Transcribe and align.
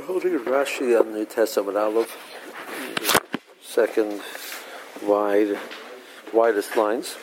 We're 0.00 0.06
holding 0.06 0.38
Rashi 0.38 0.98
on 0.98 1.12
the 1.12 1.26
Testament 1.26 1.76
Aleph, 1.76 2.16
second 3.60 4.22
wide, 5.02 5.58
widest 6.32 6.74
lines. 6.74 7.18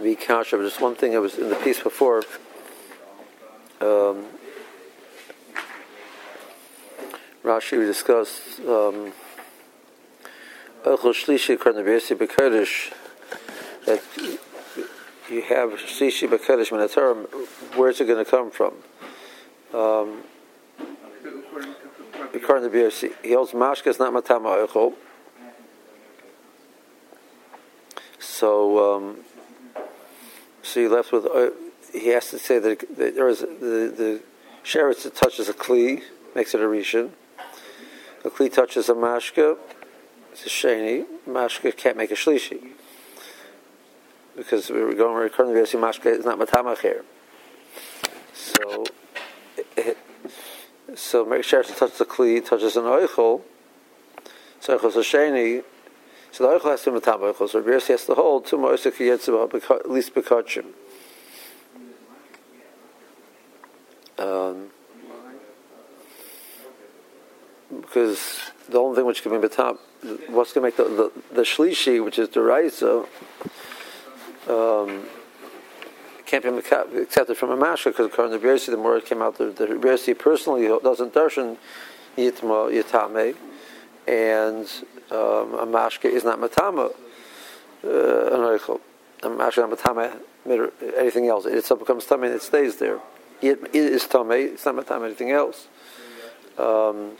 The 0.00 0.14
Kasha, 0.14 0.58
just 0.58 0.80
one 0.80 0.94
thing 0.94 1.16
I 1.16 1.18
was 1.18 1.38
in 1.38 1.48
the 1.48 1.56
piece 1.56 1.82
before. 1.82 2.18
Um, 3.80 4.26
Rashi 7.42 7.80
we 7.80 7.84
discussed 7.84 8.60
um, 8.60 9.12
that 13.86 14.02
you 15.28 15.42
have 15.42 15.70
Shlishi 15.70 16.28
Minatar, 16.28 17.26
where's 17.74 18.00
it 18.00 18.06
going 18.06 18.24
to 18.24 18.30
come 18.30 18.52
from? 18.52 18.74
Um, 19.74 20.22
according 22.46 22.70
to 22.70 22.78
BRC, 22.78 23.12
he 23.24 23.32
holds 23.32 23.50
mashka 23.50 23.88
is 23.88 23.98
not 23.98 24.12
matama 24.12 24.50
oichol. 24.50 24.94
So, 28.20 28.94
um, 28.94 29.16
so 30.62 30.78
you 30.78 30.88
left 30.88 31.10
with. 31.10 31.26
Uh, 31.26 31.50
he 31.92 32.08
has 32.08 32.30
to 32.30 32.38
say 32.38 32.60
that, 32.60 32.84
that 32.96 33.16
there 33.16 33.28
is 33.28 33.40
the 33.40 33.92
the 33.96 34.20
sheretz 34.62 35.02
that 35.02 35.16
touches 35.16 35.48
a 35.48 35.54
kli 35.54 36.02
makes 36.36 36.54
it 36.54 36.60
a 36.60 36.64
rishon. 36.64 37.10
A 38.24 38.30
kli 38.30 38.52
touches 38.52 38.88
a 38.88 38.94
mashka, 38.94 39.56
it's 40.30 40.46
a 40.46 40.48
sheni. 40.48 41.04
Mashka 41.28 41.76
can't 41.76 41.96
make 41.96 42.12
a 42.12 42.14
shlishi 42.14 42.74
because 44.36 44.70
we 44.70 44.80
were 44.82 44.94
going 44.94 45.28
to 45.28 45.36
BRC, 45.36 45.80
mashka 45.80 46.16
is 46.16 46.24
not 46.24 46.38
matama 46.38 46.80
here. 46.80 47.04
So. 48.32 48.84
It, 49.76 49.98
so 50.96 51.24
make 51.26 51.44
sure 51.44 51.62
to 51.62 51.72
touch 51.72 51.98
the 51.98 52.06
kli, 52.06 52.44
touches 52.44 52.76
an 52.76 52.84
oichel. 52.84 53.42
So 54.60 54.78
oichel 54.78 54.92
sheni. 54.92 55.62
So 56.32 56.44
the 56.44 56.58
oichel 56.58 56.70
has 56.70 56.82
to 56.82 56.90
be 56.90 56.94
matam 56.94 57.20
oichel. 57.20 57.48
So 57.48 57.60
Rabbi 57.60 57.86
has 57.86 58.06
to 58.06 58.14
hold 58.14 58.46
two 58.46 58.56
more, 58.56 58.72
moisek 58.72 58.94
yitzvah 58.94 59.70
at 59.70 59.90
least 59.90 60.14
bekachim. 60.14 60.66
Um, 64.18 64.70
because 67.80 68.40
the 68.70 68.78
only 68.78 68.96
thing 68.96 69.04
which 69.04 69.22
can 69.22 69.32
be 69.32 69.38
matam, 69.38 69.78
what's 70.28 70.54
going 70.54 70.72
to 70.72 70.76
make 70.76 70.76
the, 70.76 71.12
the, 71.28 71.34
the 71.34 71.42
shlishi, 71.42 72.02
which 72.02 72.18
is 72.18 72.30
the 72.30 72.40
raisa, 72.40 73.04
um, 74.48 75.06
can't 76.42 76.92
be 76.92 76.98
accepted 76.98 77.36
from 77.36 77.50
a 77.50 77.56
mashka 77.56 77.86
because 77.86 78.06
according 78.06 78.38
to 78.38 78.46
Bersi, 78.46 78.66
the 78.66 78.76
more 78.76 78.96
it 78.96 79.06
came 79.06 79.22
out, 79.22 79.38
the, 79.38 79.46
the 79.46 79.66
Bersi 79.66 80.18
personally 80.18 80.66
doesn't 80.82 81.14
darshan 81.14 81.56
yitma 82.16 82.70
yitame, 82.72 83.36
and 84.06 84.66
um, 85.10 85.54
a 85.54 85.66
mashka 85.66 86.06
is 86.06 86.24
not 86.24 86.40
matama 86.40 86.90
uh, 87.84 87.88
an 87.88 88.80
A 89.22 89.28
mashka 89.28 89.68
not 89.68 89.70
matama 89.70 90.16
anything 90.98 91.28
else. 91.28 91.46
It 91.46 91.68
becomes 91.78 92.06
tame 92.06 92.24
and 92.24 92.34
it 92.34 92.42
stays 92.42 92.76
there. 92.76 93.00
It, 93.42 93.74
is 93.74 94.06
tame. 94.06 94.32
It's 94.32 94.64
not 94.64 94.76
matama 94.76 95.06
anything 95.06 95.30
else. 95.30 95.68
Um, 96.58 97.12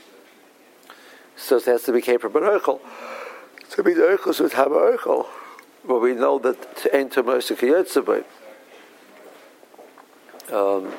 so 1.35 1.57
it 1.57 1.65
has 1.65 1.83
to 1.83 1.91
be 1.91 2.01
keper 2.01 2.31
but 2.31 2.43
oichel. 2.43 2.79
To 3.71 3.83
be 3.83 3.93
the 3.93 4.01
oichel 4.01 4.39
would 4.39 4.53
have 4.53 4.69
oichel. 4.69 5.27
But 5.87 5.99
we 5.99 6.13
know 6.13 6.37
that 6.39 6.77
to 6.77 6.95
enter 6.95 7.23
Moshe 7.23 7.55
Kiyotzebay. 7.55 8.25
Um, 10.51 10.93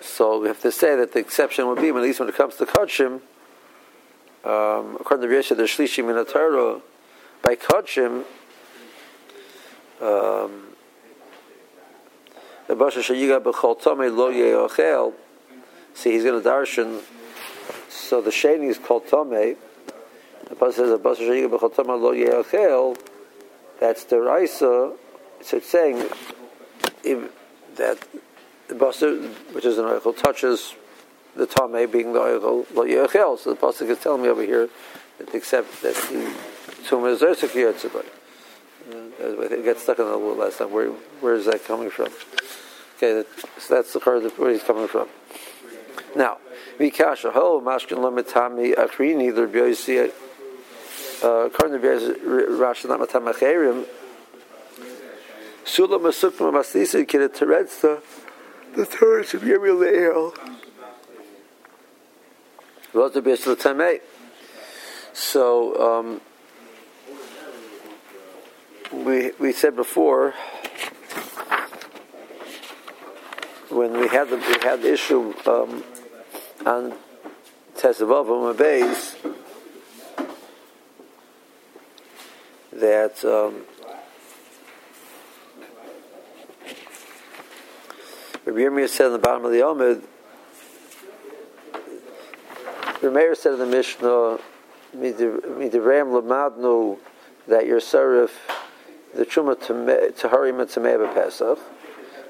so 0.00 0.40
we 0.40 0.48
have 0.48 0.60
to 0.62 0.72
say 0.72 0.96
that 0.96 1.12
the 1.12 1.18
exception 1.18 1.66
would 1.66 1.80
be, 1.80 1.88
at 1.88 1.94
least 1.96 2.20
when 2.20 2.28
it 2.28 2.34
comes 2.34 2.56
to 2.56 2.64
Kodshim, 2.64 3.20
um, 4.44 4.96
according 4.98 5.28
to 5.28 5.34
Yesha, 5.34 5.56
the 5.56 5.64
Shlishi 5.64 6.02
Minataro, 6.02 6.80
by 7.42 7.54
Kodshim, 7.54 8.24
um, 10.00 10.74
the 12.66 12.74
Basha 12.74 13.00
Shayiga 13.00 13.42
B'chol 13.42 13.80
Tomei 13.80 14.14
Lo 14.14 15.12
see, 15.92 16.12
he's 16.12 16.24
going 16.24 16.42
to 16.42 16.48
darshan, 16.48 17.02
so 17.90 18.22
the 18.22 18.30
Sheni 18.30 18.68
is 18.68 18.78
called 18.78 19.06
Tomei, 19.06 19.56
the 20.48 20.54
Pasha 20.56 20.76
says, 20.76 20.90
the 20.90 20.98
Basha 20.98 21.22
Shayiga 21.22 21.50
B'chol 21.50 21.74
Tomei 21.74 22.00
Lo 22.00 22.14
Yeochel, 22.14 22.98
that's 23.80 24.04
the 24.04 24.18
Raisa, 24.18 24.94
so 25.42 25.56
it's 25.56 25.68
saying 25.68 26.08
if, 27.02 27.30
that 27.76 27.98
the 28.68 28.74
basar, 28.74 29.28
which 29.54 29.64
is 29.64 29.78
an 29.78 29.84
oichel, 29.84 30.16
touches 30.16 30.74
the 31.36 31.46
tame 31.46 31.90
being 31.90 32.12
the 32.12 32.20
oichel 32.20 32.66
lo 32.74 32.84
yechel. 32.84 33.38
So 33.38 33.54
the 33.54 33.60
pasuk 33.60 33.88
is 33.88 33.98
telling 33.98 34.22
me 34.22 34.28
over 34.28 34.42
here 34.42 34.68
that 35.18 35.34
except 35.34 35.82
that 35.82 35.94
the 35.94 36.32
tumah 36.88 37.12
is 37.12 37.20
yitzibay. 37.20 38.04
Uh, 38.86 39.42
I 39.42 39.48
think 39.48 39.60
it 39.60 39.64
gets 39.64 39.82
stuck 39.82 39.98
in 39.98 40.04
the 40.04 40.16
last 40.16 40.58
time. 40.58 40.70
Where 40.70 40.88
where 41.20 41.34
is 41.34 41.46
that 41.46 41.64
coming 41.64 41.90
from? 41.90 42.08
Okay, 42.96 43.12
that, 43.14 43.26
so 43.58 43.74
that's 43.74 43.92
the 43.92 44.00
card 44.00 44.24
where 44.38 44.50
he's 44.50 44.62
coming 44.62 44.88
from. 44.88 45.08
Now, 46.14 46.38
mikasha 46.78 47.32
ho 47.32 47.60
mashkin 47.60 47.98
lamitami 47.98 48.74
achrini 48.74 49.34
the 49.34 49.46
b'yosi. 49.46 50.12
Uh, 51.22 51.46
according 51.46 51.80
to 51.80 51.86
Rashi, 51.86 52.88
not 52.88 53.00
matam 53.00 53.24
acherim. 53.24 53.86
Sula 55.64 55.98
masukma 55.98 56.52
maslisa 56.52 57.02
kira 57.06 57.28
teretzta 57.28 58.02
the 58.76 58.84
third 58.84 59.32
of 59.34 59.42
Yirmi 59.42 59.72
Le'el. 59.72 60.34
So, 65.12 66.00
um, 66.00 66.20
we, 68.92 69.32
we 69.38 69.52
said 69.52 69.76
before, 69.76 70.34
when 73.70 73.98
we 73.98 74.08
had 74.08 74.30
the, 74.30 74.36
we 74.36 74.62
had 74.62 74.82
the 74.82 74.92
issue 74.92 75.34
um, 75.46 75.84
on 76.66 76.94
Tesavav 77.76 78.50
and 78.50 78.58
Beis, 78.58 79.16
that 82.72 83.24
um, 83.24 83.62
Rabbi 88.54 88.86
said 88.86 89.06
in 89.06 89.12
the 89.12 89.18
bottom 89.18 89.44
of 89.44 89.50
the 89.50 89.58
Omid, 89.58 90.02
Rameir 93.00 93.36
said 93.36 93.54
in 93.54 93.58
the 93.58 93.66
Mishnah, 93.66 94.38
Midiram 94.96 96.22
Lamadnu, 96.22 96.98
that 97.48 97.66
your 97.66 97.80
serif, 97.80 98.30
the 99.14 99.26
Truma 99.26 99.58
to 100.16 100.28
Harim 100.28 100.60
and 100.60 100.70
Tameh 100.70 101.14
Pesach. 101.14 101.58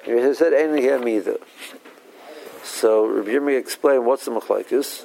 He 0.04 0.34
said, 0.34 0.54
Ain't 0.54 1.06
either. 1.06 1.36
So 2.62 3.06
Rabbi 3.06 3.30
Yirmiyah 3.30 3.58
explained 3.58 4.06
what's 4.06 4.24
the 4.24 4.30
Machlaikis. 4.30 5.04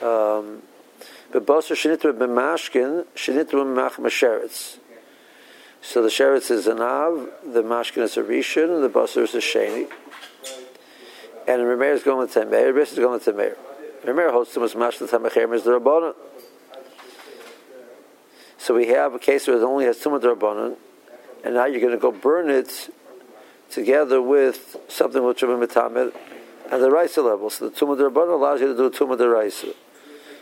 Um, 0.00 0.62
but 1.32 1.44
Basar 1.44 1.74
Shinitru 1.74 2.16
B'mashkin, 2.16 3.04
Shinitru 3.16 3.64
B'mach 3.64 3.94
Masheretz. 3.94 4.78
So 5.84 6.02
the 6.02 6.08
sheretz 6.08 6.50
is 6.50 6.66
an 6.66 6.80
av, 6.80 7.28
the 7.44 7.62
mashkin 7.62 8.04
is 8.04 8.16
a 8.16 8.22
rishon, 8.22 8.80
the 8.80 8.88
basar 8.88 9.24
is 9.24 9.34
a 9.34 9.38
sheni. 9.38 9.86
And 11.46 11.60
the 11.60 11.66
Remeir 11.66 11.92
is 11.92 12.02
going 12.02 12.26
Temeir, 12.28 12.74
the 12.74 12.80
is 12.80 12.98
going 12.98 13.20
to 13.20 13.32
Temeir. 13.32 13.56
Remeir 14.04 14.30
holds 14.30 14.52
to 14.52 14.60
much 14.60 14.72
mashkin 14.72 15.08
Temeir 15.08 15.54
is 15.54 15.64
the 15.64 15.78
Rabbanon. 15.78 16.14
So 18.56 18.74
we 18.74 18.86
have 18.88 19.12
a 19.12 19.18
case 19.18 19.46
where 19.46 19.58
it 19.58 19.62
only 19.62 19.84
has 19.84 19.98
Tumah 19.98 20.22
Rabbanon, 20.34 20.76
and 21.44 21.54
now 21.54 21.66
you're 21.66 21.80
going 21.80 21.92
to 21.92 21.98
go 21.98 22.10
burn 22.10 22.48
it 22.48 22.90
together 23.70 24.22
with 24.22 24.76
something 24.88 25.22
which 25.22 25.42
will 25.42 25.58
be 25.58 25.66
Metamed 25.66 26.14
at 26.70 26.80
the 26.80 26.90
Raisa 26.90 27.20
level. 27.20 27.50
So 27.50 27.68
the 27.68 27.76
Tumah 27.76 27.98
the 27.98 28.10
Rabbanon 28.10 28.32
allows 28.32 28.62
you 28.62 28.68
to 28.68 28.74
do 28.74 28.88
Tumah 28.88 29.18
Raisa. 29.30 29.74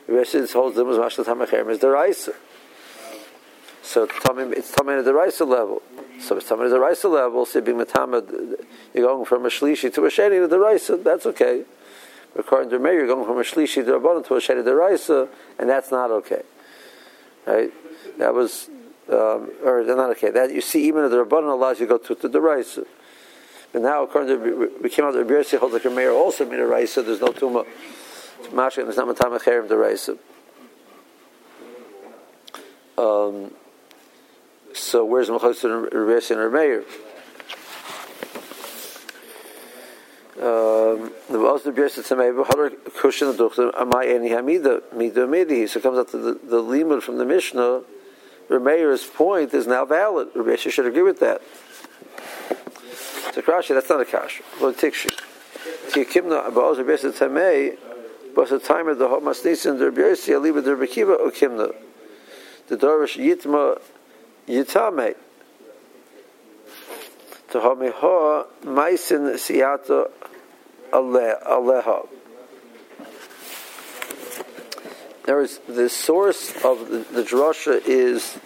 The 0.06 0.12
Remeir 0.12 0.53
holds 0.53 0.77
to 0.77 0.85
much 0.85 1.17
mashkin 1.17 1.71
is 1.71 1.79
the 1.81 1.88
Raisa. 1.88 2.32
So 3.82 4.05
it's 4.05 4.14
tamid 4.14 4.99
at 4.99 5.05
the 5.05 5.12
Raisa 5.12 5.44
level. 5.44 5.82
So 6.20 6.37
it's 6.37 6.49
tamid 6.49 6.67
at 6.67 6.70
the 6.70 6.81
Raisa 6.81 7.08
level. 7.08 7.44
So 7.44 7.61
being 7.61 7.79
matamid, 7.79 8.64
you're 8.94 9.06
going 9.06 9.25
from 9.25 9.44
a 9.44 9.49
shlishi 9.49 9.93
to 9.94 10.05
a 10.06 10.08
sheni 10.08 10.40
to 10.40 10.46
the 10.46 10.58
Raisa. 10.58 10.96
That's 10.96 11.26
okay. 11.26 11.64
According 12.37 12.70
to 12.70 12.79
Meir, 12.79 12.94
you're 12.94 13.06
going 13.06 13.26
from 13.26 13.38
a 13.38 13.43
shlishi 13.43 13.84
to 13.84 13.94
a 13.94 14.00
rabbanon 14.00 14.25
to 14.26 14.34
a 14.34 14.38
sheni 14.38 14.56
to 14.56 14.62
the 14.62 14.75
Raisa, 14.75 15.29
and 15.58 15.69
that's 15.69 15.90
not 15.90 16.11
okay. 16.11 16.43
Right? 17.46 17.73
That 18.19 18.32
was, 18.34 18.69
um, 19.08 19.50
or 19.64 19.82
not 19.84 20.11
okay. 20.11 20.31
That 20.31 20.52
you 20.52 20.61
see, 20.61 20.87
even 20.87 21.11
the 21.11 21.25
rabbanon 21.25 21.52
allows 21.52 21.81
you 21.81 21.87
to 21.87 21.99
go 21.99 21.99
to, 21.99 22.14
to 22.14 22.29
the 22.29 22.40
Raisa. 22.40 22.84
But 23.73 23.82
now, 23.82 24.05
according 24.05 24.38
to 24.38 24.70
we 24.81 24.90
came 24.90 25.05
out 25.05 25.14
the 25.14 25.25
Birsi, 25.25 25.58
hold 25.58 25.73
like 25.73 25.84
Meir 25.87 26.12
also 26.12 26.49
made 26.49 26.61
a 26.61 26.67
Raisa. 26.67 27.02
There's 27.02 27.20
no 27.20 27.29
tuma. 27.29 27.67
Mashik, 28.50 28.84
there's 28.84 28.96
not 28.96 29.08
matam 29.08 29.32
acherim 29.32 29.69
the 29.69 29.76
Raisa. 29.76 30.17
Um, 32.99 33.52
so 34.75 35.05
where's 35.05 35.29
Mechotz 35.29 35.65
and 35.65 35.91
Rebbeis 35.93 36.31
and 36.31 36.41
Remeir? 36.41 36.85
Um, 40.43 41.13
the 41.31 41.39
most 41.39 41.67
of 41.67 41.75
Yersa 41.75 42.01
Tamei, 42.01 42.45
Hadar 42.45 42.71
Kushin 42.71 43.33
Duchtim, 43.35 43.73
Amai 43.75 44.07
Eni 44.07 44.31
Hamida, 44.31 44.83
Mida 44.93 45.27
Midi. 45.27 45.67
So 45.67 45.79
it 45.79 45.83
comes 45.83 45.99
out 45.99 46.09
to 46.09 46.19
the, 46.19 46.33
the 46.33 46.63
limud 46.63 47.03
from 47.03 47.19
the 47.19 47.25
Mishnah. 47.25 47.83
Rameir's 48.49 49.05
point 49.07 49.55
is 49.55 49.67
now 49.67 49.85
valid. 49.85 50.31
Rabbi 50.35 50.57
should 50.57 50.87
agree 50.87 51.03
with 51.03 51.21
that. 51.21 51.43
So 53.35 53.41
Krashi, 53.41 53.69
that's 53.69 53.89
not 53.89 54.01
a 54.01 54.05
kash. 54.05 54.43
Well, 54.61 54.73
Tikshi. 54.73 55.11
Tikimna, 55.91 56.51
Ba'oz 56.51 56.79
Rabbi 56.79 56.91
Yersa 56.91 57.13
Tamei, 57.13 57.79
but 58.35 58.49
the 58.49 58.59
time 58.59 58.89
of 58.89 58.99
the 58.99 59.07
Masnisin, 59.07 59.79
the 59.79 59.85
Aliba, 60.33 60.65
the 60.65 60.75
Rabbi 60.75 60.93
Kiva, 60.93 61.17
Ukimna. 61.19 61.75
The 62.69 62.77
Dorish 62.77 63.17
Yitma, 63.17 63.81
Yitame. 64.49 65.15
To 67.50 67.59
Hamiha, 67.59 68.47
Maisin, 68.65 69.35
Siata, 69.35 70.11
Aleha. 70.93 72.09
There 75.25 75.41
is 75.41 75.61
the 75.69 75.89
source 75.89 76.53
of 76.65 76.91
the, 76.91 76.99
the 76.99 77.23
drasha 77.23 77.81
is 77.87 78.39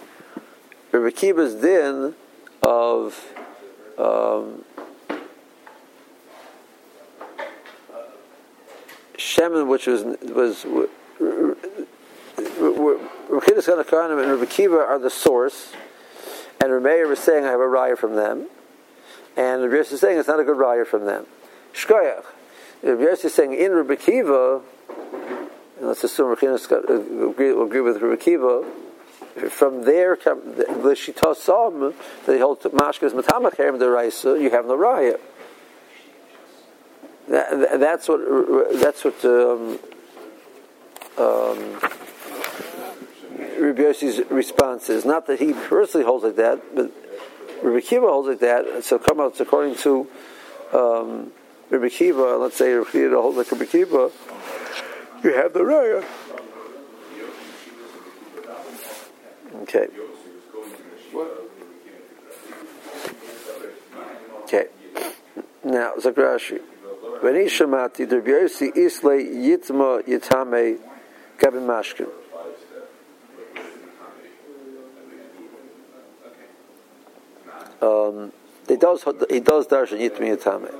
Rabbi 0.91 1.09
Kiva's 1.09 1.55
din 1.55 2.13
of 2.61 3.19
um, 3.97 4.63
which 9.67 9.87
was 9.87 10.03
was 10.03 10.65
Rabbi 13.29 13.45
Kiva's 13.45 13.67
and 13.67 14.31
Rabbi 14.31 14.45
Kiva 14.45 14.77
are 14.77 14.99
the 14.99 15.09
source, 15.09 15.73
and 16.59 16.71
Rameir 16.71 17.11
is 17.11 17.19
saying 17.19 17.45
I 17.45 17.51
have 17.51 17.59
a 17.59 17.63
raya 17.63 17.97
from 17.97 18.15
them, 18.15 18.47
and 19.35 19.63
Rabbi 19.63 19.77
is 19.77 19.99
saying 19.99 20.17
it's 20.17 20.27
not 20.27 20.39
a 20.39 20.43
good 20.43 20.57
raya 20.57 20.85
from 20.85 21.05
them. 21.05 21.25
Shkoyach. 21.73 22.25
Rabbi 22.83 23.03
is 23.03 23.33
saying 23.33 23.53
in 23.53 23.71
Rabbi 23.71 23.95
Kiva, 23.95 24.61
and 25.77 25.87
let's 25.87 26.03
assume 26.03 26.35
Rechinas 26.35 26.69
will 26.69 27.29
agree, 27.31 27.53
will 27.53 27.65
agree 27.65 27.81
with 27.81 28.01
Rabbi 28.01 28.21
Kiva, 28.21 28.65
from 29.49 29.83
there, 29.83 30.15
the 30.15 30.95
Shita 30.95 31.35
Sam, 31.35 31.79
that 31.79 31.93
they 32.25 32.39
hold 32.39 32.61
Mashkas 32.61 33.11
Matamacher 33.11 33.77
the 33.77 33.89
Raisa, 33.89 34.39
you 34.39 34.49
have 34.49 34.65
no 34.65 34.77
Raya. 34.77 35.19
That, 37.27 37.79
that's 37.79 38.07
what, 38.07 38.21
that's 38.79 39.03
what, 39.03 39.25
um, 39.25 39.79
um, 41.17 41.79
Rabbi 43.59 43.81
Yossi's 43.81 44.29
response 44.29 44.89
is. 44.89 45.05
Not 45.05 45.27
that 45.27 45.39
he 45.39 45.53
personally 45.53 46.05
holds 46.05 46.23
like 46.23 46.35
that, 46.35 46.75
but 46.75 46.91
Rabbi 47.63 47.81
Kiva 47.81 48.07
holds 48.07 48.27
like 48.27 48.39
that. 48.39 48.83
So 48.83 48.99
come 48.99 49.19
out 49.19 49.39
according 49.39 49.75
to 49.77 50.07
um, 50.73 51.31
Rabbi 51.69 51.89
Kiva, 51.89 52.37
let's 52.37 52.57
say 52.57 52.73
Rabbi 52.73 52.91
Kiva 52.91 53.21
holds 53.21 53.37
like 53.37 53.51
Rabbi 53.51 53.65
Kiva, 53.65 54.11
you 55.23 55.33
have 55.33 55.53
the 55.53 55.59
raya. 55.59 56.05
Okay. 59.63 59.87
Okay. 64.43 64.67
Now, 65.63 65.93
Zakrashi. 65.97 66.61
When 67.21 67.35
he 67.35 67.41
shamati, 67.41 68.09
Rabbi 68.09 68.29
Yossi 68.29 68.71
isle 68.77 69.19
yitma 69.19 70.03
yitame 70.07 70.79
gabin 71.39 71.65
mashkin. 71.65 72.07
Um, 77.81 78.31
he 78.67 78.75
does 78.75 79.03
he 79.29 79.39
does 79.39 79.67
darshan 79.67 79.99
yitmi 79.99 80.35
yitame. 80.35 80.73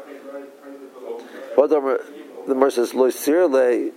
What 1.56 1.70
the 1.70 2.04
the 2.48 2.56
more 2.56 2.70
says 2.70 2.94
lo 2.94 3.10
sirle, 3.10 3.92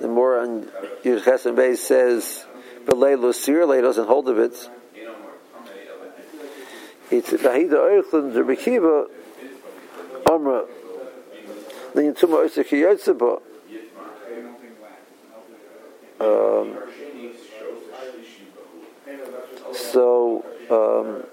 the 0.00 0.08
more 0.08 0.38
on 0.38 0.68
and 1.04 1.56
Beis 1.58 1.78
says 1.78 2.46
belay 2.86 3.16
lo 3.16 3.32
sirle 3.32 3.80
doesn't 3.80 4.06
hold 4.06 4.28
of 4.28 4.38
it. 4.38 4.70
It's 7.10 7.30
Bahida 7.30 8.02
Eichlin 8.02 8.32
the 8.32 8.40
Rekiva 8.40 9.06
Amra 10.30 10.64
the 11.94 12.00
Yintuma 12.00 12.46
Oisek 12.46 12.68
Yotzeba. 12.70 13.40
Um, 16.20 16.78
so 19.74 20.44
um, 20.70 21.26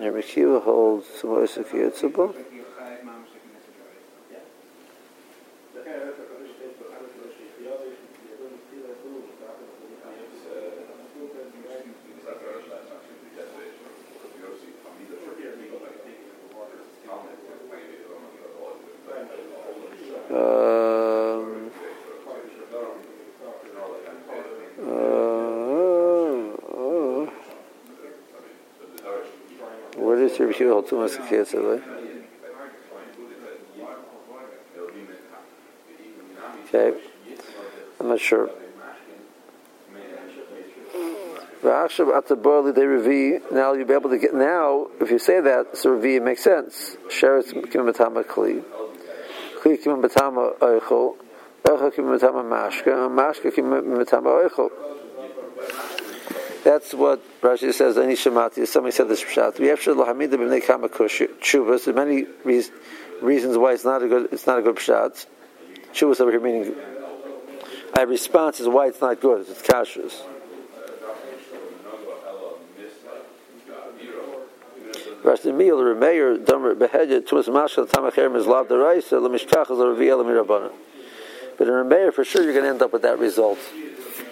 Rabbi 0.00 0.22
Kiva 0.22 0.60
holds 0.60 1.08
Moisek 1.22 1.68
Yitzubah. 1.72 2.34
Um, 20.30 21.70
uh, 24.82 25.30
hold 30.68 30.92
eh? 30.92 31.80
Okay, 36.72 36.92
I'm 37.98 38.08
not 38.08 38.20
sure. 38.20 38.48
Now 41.62 41.88
you'll 43.72 43.86
be 43.86 43.94
able 43.94 44.10
to 44.10 44.18
get 44.18 44.34
now. 44.34 44.86
If 45.00 45.10
you 45.10 45.18
say 45.18 45.40
that, 45.40 45.76
so 45.76 45.90
revi 45.90 46.22
makes 46.22 46.42
sense. 46.42 46.96
Matama 47.08 48.24
kli, 48.24 48.62
kli 49.60 49.78
matama 50.00 50.56
oichol, 50.58 51.16
oichol 51.64 51.98
matama 51.98 52.44
mashka, 52.44 53.10
mashka 53.10 53.50
matama 53.58 54.30
oichol. 54.48 54.70
That's 56.70 56.94
what 56.94 57.20
Rashi 57.40 57.74
says. 57.74 57.98
Any 57.98 58.14
shemati. 58.14 58.64
Somebody 58.64 58.92
said 58.92 59.08
this 59.08 59.24
pshat. 59.24 59.58
We 59.58 59.66
have 59.66 59.80
lahamida 59.80 60.34
b'nei 60.34 60.64
kama 60.64 60.88
chuvas. 60.88 61.84
There's 61.84 61.96
many 61.96 62.26
reasons 62.44 63.58
why 63.58 63.72
it's 63.72 63.84
not 63.84 64.04
a 64.04 64.08
good. 64.08 64.28
It's 64.30 64.46
not 64.46 64.60
a 64.60 64.62
good 64.62 64.76
pshat. 64.76 65.26
Chuvas 65.92 66.20
over 66.20 66.30
here 66.30 66.38
meaning. 66.38 66.76
A 67.98 68.06
response 68.06 68.60
is 68.60 68.68
why 68.68 68.86
it's 68.86 69.00
not 69.00 69.20
good. 69.20 69.48
It's 69.48 69.60
kashrus. 69.62 70.22
Rashi 75.24 75.52
Mil 75.52 75.76
Remeir 75.78 76.46
Damer 76.46 76.76
Behedia 76.76 77.20
Tumas 77.20 77.48
Mashal 77.48 77.88
Tamacher 77.88 78.30
Mizlav 78.30 78.68
Deraisa 78.68 79.20
Lemishkach 79.20 79.72
is 79.72 79.78
a 79.80 79.82
Reviel 79.82 80.24
Mirabana. 80.24 80.70
But 81.58 81.66
in 81.66 81.74
Remeir, 81.74 82.14
for 82.14 82.24
sure, 82.24 82.44
you're 82.44 82.52
going 82.52 82.64
to 82.64 82.70
end 82.70 82.80
up 82.80 82.92
with 82.92 83.02
that 83.02 83.18
result. 83.18 83.58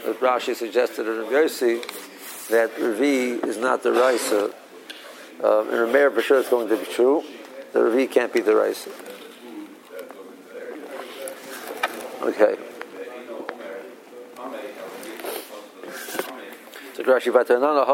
As 0.07 0.15
Rashi 0.17 0.55
suggested 0.55 1.09
in 1.09 1.25
Yossi, 1.25 2.08
that 2.49 2.75
Revi 2.77 3.45
is 3.45 3.57
not 3.59 3.83
the 3.83 3.93
Raisa. 3.93 4.55
Um, 5.43 5.69
in 5.69 5.75
Remeir, 5.75 6.13
for 6.13 6.23
sure, 6.23 6.41
it's 6.41 6.49
going 6.49 6.69
to 6.69 6.77
be 6.77 6.85
true. 6.85 7.23
The 7.73 7.81
Revi 7.81 8.11
can't 8.11 8.33
be 8.33 8.41
the 8.41 8.57
Raisa. 8.57 8.91
Okay. 12.23 12.57
So 16.95 17.05
Rashi 17.05 17.33
Vatanana. 17.33 17.87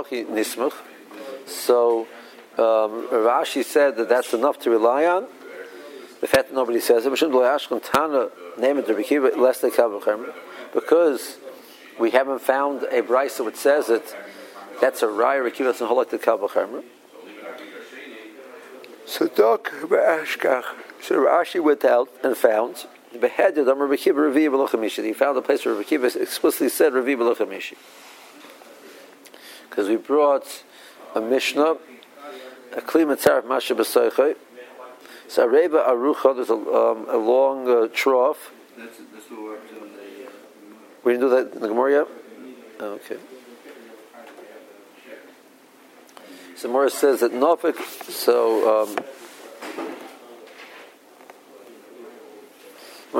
So 1.46 2.06
Rashi 2.56 3.64
said 3.64 3.96
that 3.96 4.08
that's 4.08 4.32
enough 4.32 4.58
to 4.60 4.70
rely 4.70 5.04
on. 5.04 5.26
The 6.20 6.28
fact 6.28 6.48
that 6.48 6.54
nobody 6.54 6.80
says 6.80 7.04
it, 7.04 7.10
because 10.72 11.38
we 11.98 12.10
haven't 12.10 12.40
found 12.40 12.82
a 12.84 13.02
brisa 13.02 13.44
which 13.44 13.56
says 13.56 13.90
it, 13.90 14.16
that's 14.84 15.02
a 15.02 15.06
raya 15.06 15.50
Rekiva 15.50 15.64
doesn't 15.64 15.86
hold 15.86 15.96
like 15.96 16.10
the 16.10 16.18
Kabbalah 16.18 16.82
So 19.06 19.26
Dok 19.28 19.70
Ashkach. 19.70 20.64
So 21.00 21.24
Rashi 21.24 21.62
went 21.62 21.86
out 21.86 22.10
and 22.22 22.36
found 22.36 22.86
beheaded 23.18 23.66
on 23.66 23.78
Rabbi 23.78 23.96
Kiva 23.96 24.20
Ravi 24.20 24.42
He 24.42 25.12
found 25.14 25.38
a 25.38 25.42
place 25.42 25.64
where 25.64 25.74
Rabbi 25.74 25.88
Kiva 25.88 26.06
explicitly 26.20 26.68
said 26.68 26.92
Ravi 26.92 27.16
Balachamishi. 27.16 27.76
Because 29.70 29.88
we 29.88 29.96
brought 29.96 30.62
a 31.14 31.20
Mishnah 31.22 31.76
a 32.76 32.80
kli 32.82 33.06
mitzaref 33.06 33.46
masha 33.46 33.74
b'soichai. 33.74 34.36
So 35.28 35.44
a 35.44 35.48
reba 35.48 35.82
arucha, 35.88 36.34
there's 36.34 36.50
a, 36.50 36.54
um, 36.54 37.08
a 37.08 37.16
long 37.16 37.66
uh, 37.68 37.88
trough. 37.94 38.52
That's, 38.76 38.98
that's 38.98 39.30
what 39.30 39.42
we're. 39.42 39.56
The, 39.56 40.26
uh, 40.26 40.30
we 41.04 41.12
didn't 41.12 41.28
do 41.28 41.30
that 41.30 41.54
in 41.54 41.60
the 41.62 41.68
Gemara 41.68 41.92
yet? 41.92 42.08
Okay. 42.80 43.16
So 46.64 46.70
Morris 46.70 46.94
says 46.94 47.20
that 47.20 47.32
Nofik, 47.32 47.76
so 48.10 48.84
um, 48.84 48.96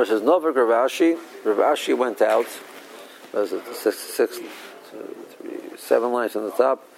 says 0.07 0.23
Nofik 0.23 0.57
Rav 0.57 0.89
Ashi, 0.89 1.19
Rav 1.45 1.59
Ashi 1.59 1.95
went 1.95 2.23
out, 2.23 2.47
was 3.35 3.53
it 3.53 3.63
six, 3.75 3.99
six, 3.99 4.39
two, 4.39 5.17
three, 5.29 5.77
seven 5.77 6.11
lines 6.11 6.37
on 6.37 6.45
the 6.45 6.53
top. 6.53 6.89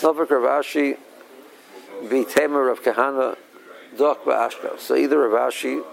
Nofik 0.00 0.30
Rav 0.30 0.64
Ashi, 0.64 0.96
V'temer 2.04 2.68
Rav 2.68 2.82
Kahana, 2.82 3.36
Dok 3.98 4.24
Ba'ashka. 4.24 4.80
So 4.80 4.96
either 4.96 5.18
Rav 5.28 5.52
Ashi, 5.52 5.84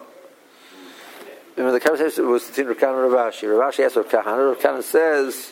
remember 1.57 1.77
the 1.77 1.85
conversation 1.85 2.29
was 2.29 2.47
between 2.47 2.67
Rav 2.67 2.77
Kahana 2.77 3.03
and 3.03 3.11
Rav 3.11 3.33
Ashi. 3.33 3.59
Rav 3.59 3.73
Ashi 3.73 3.85
asked 3.85 3.97
Rav 3.97 4.07
Kahana, 4.07 4.53
Rav 4.53 4.59
Kahana 4.59 4.83
says, 4.83 5.51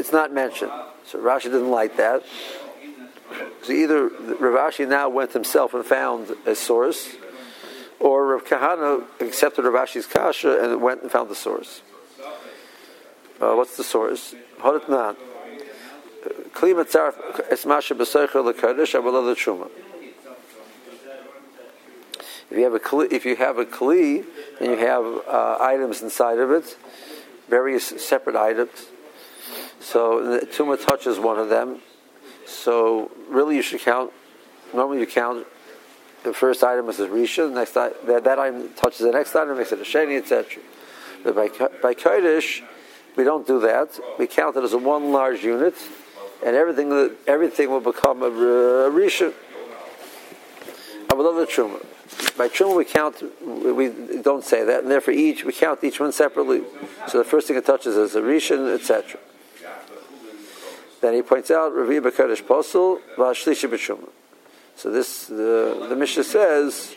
it's 0.00 0.12
not 0.12 0.32
mentioned. 0.32 0.72
So 1.06 1.18
Rashi 1.18 1.44
didn't 1.44 1.70
like 1.70 1.96
that. 1.98 2.24
So 3.62 3.72
either 3.72 4.08
Rav 4.08 4.72
Ashi 4.72 4.88
now 4.88 5.08
went 5.08 5.32
himself 5.32 5.74
and 5.74 5.84
found 5.84 6.34
a 6.46 6.54
source, 6.54 7.14
or 8.00 8.26
Rav 8.26 8.44
Kahana 8.44 9.04
accepted 9.20 9.64
Rav 9.64 9.86
Ashi's 9.86 10.06
kasha 10.06 10.62
and 10.62 10.80
went 10.80 11.02
and 11.02 11.10
found 11.10 11.28
the 11.28 11.34
source. 11.34 11.82
Uh, 13.40 13.54
what's 13.54 13.76
the 13.76 13.84
source? 13.84 14.34
Hodit 14.58 14.88
nan. 14.88 15.16
Kli 16.52 16.74
matzarf 16.74 17.14
esmasha 17.50 17.96
b'soicher 17.96 18.44
l'kadosh 18.44 18.94
avalad 18.98 19.36
truma. 19.36 19.70
If 22.50 22.56
you 22.56 22.64
have 22.64 22.74
a 22.74 22.80
kli, 22.80 23.12
if 23.12 23.24
you 23.24 23.36
have 23.36 23.58
a 23.58 23.64
kli, 23.64 24.24
and 24.58 24.70
you 24.70 24.76
have 24.76 25.04
uh, 25.28 25.58
items 25.60 26.02
inside 26.02 26.38
of 26.38 26.50
it, 26.50 26.76
various 27.48 27.84
separate 28.02 28.36
items. 28.36 28.86
So 29.80 30.38
the 30.40 30.46
tumah 30.46 30.84
touches 30.84 31.18
one 31.18 31.38
of 31.38 31.48
them. 31.48 31.80
So 32.46 33.10
really, 33.28 33.56
you 33.56 33.62
should 33.62 33.80
count. 33.80 34.12
Normally, 34.74 35.00
you 35.00 35.06
count. 35.06 35.46
The 36.22 36.34
first 36.34 36.62
item 36.62 36.88
as 36.90 37.00
a 37.00 37.08
rishon. 37.08 37.54
The 37.54 37.60
next 37.60 37.72
that, 37.72 38.06
that 38.06 38.38
item 38.38 38.68
touches 38.74 38.98
the 38.98 39.10
next 39.10 39.34
item, 39.34 39.56
makes 39.56 39.72
it 39.72 39.78
a 39.78 39.84
sheni, 39.84 40.18
etc. 40.18 40.62
But 41.24 41.34
by 41.34 41.48
by 41.82 41.94
kodesh, 41.94 42.62
we 43.16 43.24
don't 43.24 43.46
do 43.46 43.58
that. 43.60 43.98
We 44.18 44.26
count 44.26 44.56
it 44.56 44.62
as 44.62 44.74
a 44.74 44.78
one 44.78 45.12
large 45.12 45.42
unit, 45.42 45.74
and 46.44 46.54
everything 46.54 47.16
everything 47.26 47.70
will 47.70 47.80
become 47.80 48.22
a, 48.22 48.26
a 48.26 48.90
rishon. 48.90 49.32
I 51.10 51.14
would 51.14 51.24
love 51.24 51.36
the 51.36 51.46
truma. 51.46 51.80
By 52.36 52.48
truma, 52.48 52.76
we 52.76 52.84
count. 52.84 53.22
We 53.42 53.88
don't 54.20 54.44
say 54.44 54.62
that, 54.62 54.82
and 54.82 54.90
therefore 54.90 55.14
each 55.14 55.44
we 55.44 55.54
count 55.54 55.82
each 55.82 56.00
one 56.00 56.12
separately. 56.12 56.64
So 57.08 57.16
the 57.16 57.24
first 57.24 57.48
thing 57.48 57.56
it 57.56 57.64
touches 57.64 57.96
is 57.96 58.14
a 58.14 58.20
rishon, 58.20 58.74
etc. 58.74 59.18
Then 61.00 61.14
he 61.14 61.22
points 61.22 61.50
out 61.50 61.74
Ravi 61.74 61.98
B'Kodesh 61.98 62.42
Posel 62.42 63.00
V'Ashlishi 63.16 63.68
B'Shuma. 63.68 64.08
So 64.76 64.90
this 64.90 65.26
the 65.26 65.86
the 65.88 65.96
Mishnah 65.96 66.24
says 66.24 66.94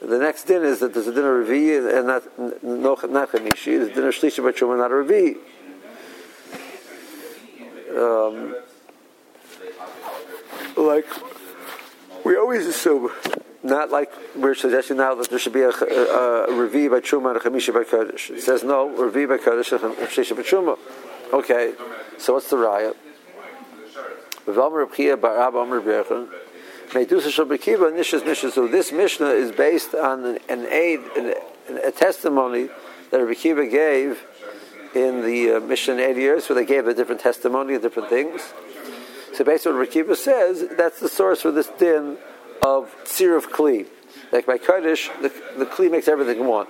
the 0.00 0.18
next 0.18 0.44
din 0.44 0.64
is 0.64 0.80
that 0.80 0.94
there's 0.94 1.06
a 1.06 1.12
din 1.12 1.24
of 1.24 1.48
and 1.50 2.06
not 2.06 2.62
no 2.62 2.94
not 3.08 3.30
Chamishi. 3.30 3.78
There's 3.78 3.88
a 3.88 3.94
din 3.94 4.06
of 4.06 4.14
Shlishi 4.14 4.78
not 4.78 4.90
a 4.90 4.94
Ravi. 4.94 5.36
Um, 7.96 8.54
like 10.76 11.06
we 12.24 12.36
always 12.36 12.66
assume, 12.66 13.10
not 13.62 13.90
like 13.90 14.12
we're 14.36 14.54
suggesting 14.54 14.98
now 14.98 15.14
that 15.16 15.28
there 15.28 15.38
should 15.38 15.52
be 15.52 15.62
a, 15.62 15.70
a, 15.70 16.44
a 16.48 16.54
Ravi 16.54 16.88
by 16.88 17.00
Truma 17.00 17.34
and 17.34 17.36
a 17.36 17.40
Chamishi 17.40 17.74
by 17.74 17.82
Kodesh. 17.82 18.30
It 18.30 18.42
says 18.42 18.62
no, 18.62 18.88
Ravi 18.88 19.26
by 19.26 19.38
Kodesh 19.38 19.72
and 19.72 19.96
Shlishi 20.08 20.36
by 20.36 20.42
Truma. 20.42 20.78
Okay, 21.32 21.74
so 22.18 22.34
what's 22.34 22.50
the 22.50 22.56
raya? 22.56 22.94
So 28.52 28.66
this 28.66 28.90
Mishnah 28.90 29.26
is 29.26 29.52
based 29.52 29.94
on 29.94 30.24
an, 30.24 30.38
an 30.48 30.66
aid, 30.66 30.98
an, 31.16 31.34
a 31.84 31.92
testimony 31.92 32.68
that 33.10 33.18
Rabbi 33.20 33.34
Kiva 33.34 33.66
gave 33.66 34.26
in 34.92 35.22
the 35.22 35.52
uh, 35.52 35.60
Mishnah 35.60 35.98
80 35.98 36.20
years, 36.20 36.48
where 36.48 36.56
they 36.56 36.66
gave 36.66 36.88
a 36.88 36.94
different 36.94 37.20
testimony 37.20 37.74
of 37.74 37.82
different 37.82 38.08
things. 38.08 38.52
So 39.32 39.44
based 39.44 39.68
on 39.68 39.74
what 39.74 39.80
Rabbi 39.80 39.92
Kiva 39.92 40.16
says, 40.16 40.64
that's 40.76 40.98
the 40.98 41.08
source 41.08 41.42
for 41.42 41.52
this 41.52 41.68
din 41.78 42.18
of 42.60 42.92
Tziruf 43.04 43.44
Kli. 43.44 43.86
Like 44.32 44.46
by 44.46 44.58
Kurdish, 44.58 45.10
the, 45.22 45.28
the 45.56 45.66
Kli 45.66 45.90
makes 45.90 46.08
everything 46.08 46.44
one. 46.44 46.66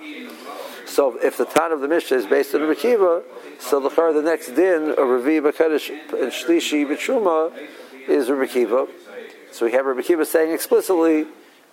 So 0.91 1.17
if 1.23 1.37
the 1.37 1.45
Tan 1.45 1.71
of 1.71 1.79
the 1.79 1.87
Mishnah 1.87 2.17
is 2.17 2.25
based 2.25 2.53
on 2.53 2.61
Rabbi 2.61 2.73
Kiva, 2.73 3.23
so 3.59 3.79
the 3.79 3.87
the 4.11 4.21
next 4.21 4.51
din 4.51 4.89
of 4.89 5.07
Ravi 5.07 5.39
B'Kadosh 5.39 5.89
and 5.89 6.33
Shlishi 6.33 6.85
B'Truma 6.85 7.53
is 8.09 8.29
Rabbi 8.29 8.51
Kiva. 8.51 8.87
So 9.53 9.65
we 9.65 9.71
have 9.71 9.85
Rabbi 9.85 10.01
Kiva 10.01 10.25
saying 10.25 10.51
explicitly 10.51 11.27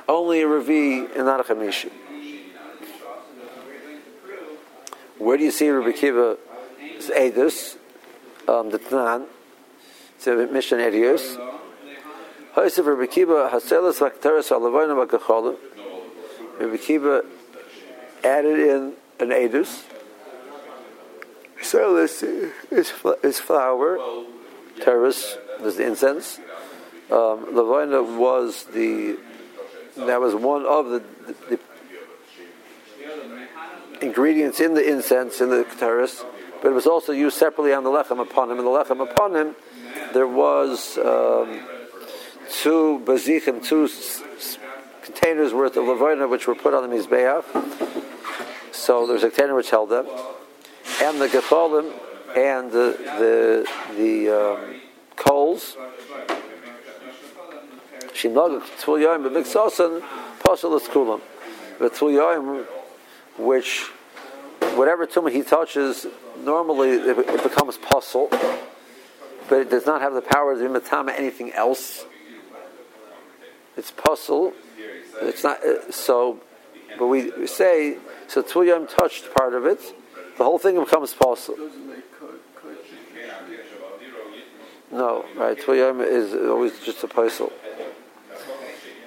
only 0.09 0.43
a 0.43 0.47
Ravi 0.47 0.99
and 0.99 1.27
not 1.27 1.41
a 1.41 1.43
Chamishi. 1.43 1.91
Where 5.19 5.37
do 5.37 5.43
you 5.43 5.51
see 5.51 5.69
Rabbi 5.69 5.99
Kiva's 5.99 6.39
Edus, 7.11 7.77
um, 8.47 8.71
the 8.71 8.79
Tanan, 8.79 9.27
to 10.21 10.47
Mishnah 10.47 10.79
Edius? 10.79 11.37
Hosef 12.53 12.87
Rabbi 12.87 13.07
Kiva 13.07 13.51
Haselas 13.53 13.99
Vaktaris 13.99 14.53
Alavoyna 14.53 15.05
Vakacholim. 15.05 15.57
Rabbi 16.61 16.77
Kiva 16.77 17.25
added 18.23 18.61
in 18.61 18.95
an 19.21 19.31
Edus. 19.31 19.85
So 21.63 21.95
this 21.95 22.23
is, 22.23 22.53
is 22.71 23.41
flour, 23.41 23.99
terrace, 24.81 25.37
there's 25.61 25.77
the 25.77 25.87
incense. 25.87 26.39
Um, 27.11 27.55
was 27.55 28.65
the, 28.65 29.19
that 29.97 30.21
was 30.21 30.35
one 30.35 30.65
of 30.67 30.91
the, 30.91 31.03
the, 31.27 31.35
the 31.51 31.61
ingredients 34.07 34.61
in 34.61 34.75
the 34.75 34.87
incense, 34.89 35.41
in 35.41 35.51
the 35.51 35.65
terrace, 35.79 36.25
but 36.63 36.69
it 36.69 36.75
was 36.75 36.87
also 36.87 37.13
used 37.13 37.37
separately 37.37 37.73
on 37.73 37.85
the 37.85 37.91
lechem 37.91 38.25
hapanim. 38.25 38.59
And 38.59 38.61
the 38.61 38.65
lechem 38.65 39.07
hapanim, 39.07 39.55
there 40.13 40.29
was 40.29 40.99
um, 40.99 41.61
two 42.51 43.03
bazichim, 43.05 43.65
two 43.65 43.89
containers 45.03 45.53
worth 45.53 45.77
of 45.77 45.85
lavoina 45.85 46.29
which 46.29 46.47
were 46.47 46.55
put 46.55 46.75
on 46.75 46.89
the 46.89 46.97
mizbeach. 46.97 48.05
So 48.79 49.09
there's 49.09 49.25
a 49.25 49.29
container 49.29 49.57
which 49.57 49.71
held 49.71 49.91
them 49.91 50.07
and 51.03 51.21
the 51.21 51.27
gecholim 51.27 51.93
and 52.37 52.71
the 52.71 52.97
the, 53.19 53.69
the 53.97 54.29
um, 54.31 54.81
coals. 55.17 55.77
Shinag 58.15 58.63
tvul 58.81 59.03
yoyim 59.03 59.29
b'miksasan 59.29 60.01
pasal 60.39 60.81
kulam. 60.81 61.21
The 61.81 61.91
yoyim, 61.91 62.67
which 63.37 63.89
whatever 64.77 65.09
tumah 65.09 65.33
he 65.33 65.43
touches, 65.43 66.07
normally 66.39 66.91
it, 66.91 67.19
it 67.19 67.43
becomes 67.43 67.77
puzzle, 67.79 68.29
but 69.49 69.59
it 69.61 69.71
does 69.71 69.87
not 69.87 70.03
have 70.03 70.15
the 70.15 70.23
power 70.23 70.55
to 70.55 70.61
be 70.61 70.69
matama 70.69 71.13
anything 71.13 71.53
else. 71.53 72.07
It's 73.77 73.91
puzzle. 73.91 74.53
It's 75.21 75.43
not 75.43 75.65
uh, 75.65 75.91
so. 75.91 76.41
But 76.97 77.07
we 77.09 77.47
say 77.47 77.99
so. 78.29 78.43
Tvul 78.43 78.67
yoyim 78.67 78.89
touched 78.89 79.35
part 79.35 79.55
of 79.55 79.67
it 79.67 79.81
the 80.39 80.45
whole 80.45 80.59
thing 80.59 80.79
becomes 80.79 81.13
possible. 81.13 81.69
No, 84.91 85.25
right? 85.37 85.59
Tvuyam 85.59 86.07
is 86.07 86.33
always 86.33 86.79
just 86.81 87.03
a 87.05 87.09
posel. 87.09 87.53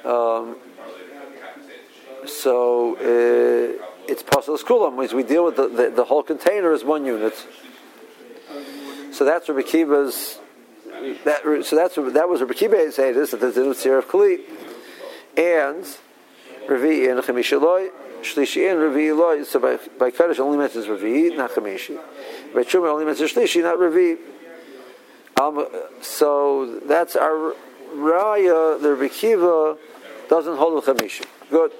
Um, 0.05 0.57
so 2.27 2.95
uh, 2.97 3.83
it's 4.07 4.21
possible. 4.21 4.57
Skulam 4.57 4.99
means 4.99 5.13
we 5.13 5.23
deal 5.23 5.45
with 5.45 5.55
the, 5.55 5.69
the, 5.69 5.89
the, 5.89 6.03
whole 6.03 6.21
container 6.21 6.71
as 6.71 6.83
one 6.83 7.05
unit. 7.05 7.33
So 9.11 9.25
that's 9.25 9.49
Rabbi 9.49 9.63
Kiva's. 9.63 10.39
That, 11.23 11.41
so 11.65 11.75
that's 11.75 11.95
that 11.95 12.29
was 12.29 12.41
Rabbi 12.41 12.53
Kiva 12.53 12.91
say 12.91 13.11
this 13.11 13.31
that 13.31 13.39
there's 13.39 13.57
a 13.57 13.91
of 13.93 14.07
kli, 14.07 14.41
and 15.35 15.85
Ravi 16.67 17.07
and 17.07 17.19
Chemishaloi 17.19 17.89
Shlishi 18.21 18.69
and 18.71 18.79
Ravi 18.79 19.11
Loi. 19.11 19.43
So 19.43 19.59
by, 19.59 19.79
by 19.97 20.11
Kaddish 20.11 20.39
only 20.39 20.57
mentions 20.57 20.87
Ravi, 20.87 21.35
not 21.35 21.51
Chamishi. 21.51 21.99
By 22.53 22.63
Truma 22.63 22.91
only 22.91 23.05
mentions 23.05 23.33
Shlishi, 23.33 23.61
not 23.63 23.79
Ravi. 23.79 24.17
Um, 25.39 25.65
so 26.01 26.79
that's 26.85 27.15
our 27.15 27.55
Raya, 27.95 28.81
the 28.81 28.93
Rabbi 28.93 29.07
Kiva 29.13 29.77
doesn't 30.29 30.57
hold 30.57 30.75
with 30.75 30.85
Chamishi. 30.85 31.25
Good. 31.49 31.71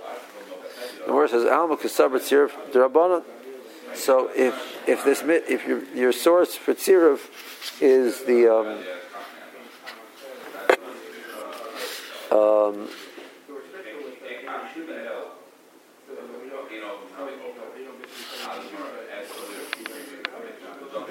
The 1.06 1.14
word 1.14 1.30
says 1.30 1.46
Alma 1.46 1.78
Kasabar 1.78 2.20
Tzirif 2.20 2.52
Drabanan. 2.72 3.24
So 3.94 4.30
if 4.36 4.88
if 4.88 5.04
this 5.04 5.22
if 5.26 5.68
your 5.68 5.84
your 5.94 6.12
source 6.12 6.56
for 6.56 6.74
tziruf 6.74 7.20
is 7.82 8.24
the 8.24 8.48
um, 8.48 8.78
um, 12.32 12.90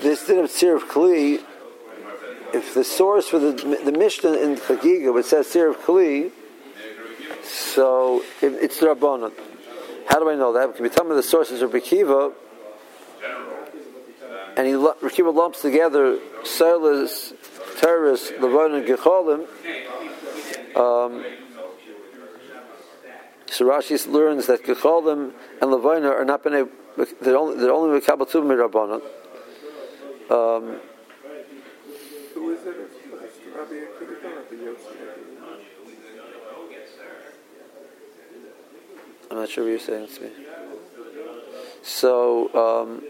this 0.03 0.27
din 0.27 0.39
of 0.39 0.51
tziruf 0.51 0.83
kli 0.89 1.41
if 2.53 2.75
the 2.75 2.85
source 2.85 3.29
for 3.29 3.39
the 3.39 3.53
the 3.85 3.93
Mishnah 3.93 4.33
in 4.33 4.57
Chagiga, 4.57 5.13
which 5.15 5.27
says 5.27 5.47
Tziruf 5.47 5.77
Kli, 5.77 6.31
so 7.45 8.23
it, 8.43 8.53
it's 8.55 8.81
the 8.81 8.87
Rabbanon. 8.87 9.33
How 10.09 10.19
do 10.19 10.31
I 10.31 10.35
know 10.35 10.53
that? 10.53 10.75
Can 10.75 10.85
you 10.85 10.91
tell 10.91 11.05
me 11.05 11.15
the 11.15 11.23
sources 11.23 11.63
of 11.63 11.71
Rekiva? 11.71 12.33
And 14.57 14.67
he 14.67 14.73
Rekiva 14.73 15.33
lumps 15.33 15.63
together 15.63 16.19
Silas, 16.45 17.33
Terrorist, 17.79 18.33
Levon, 18.35 18.79
and 18.79 18.87
Gecholim. 18.87 19.47
Um, 20.77 21.25
so 23.47 23.65
Rashi 23.65 24.07
learns 24.09 24.47
that 24.47 24.65
Gecholim 24.65 25.33
and 25.61 25.71
Levina 25.71 26.11
are 26.11 26.25
not 26.25 26.43
been 26.43 26.55
able, 26.55 26.71
they're 27.21 27.37
only 27.37 27.57
they're 27.59 27.73
only 27.73 27.91
with 27.91 28.07
Kabbalah 28.07 28.29
Rabbanon. 28.29 29.03
Um. 30.31 30.81
I'm 39.31 39.37
not 39.37 39.49
sure 39.49 39.65
what 39.65 39.71
you're 39.71 39.79
saying 39.79 40.09
to 40.09 40.23
me. 40.23 40.31
So, 41.83 42.53
um, 42.55 43.03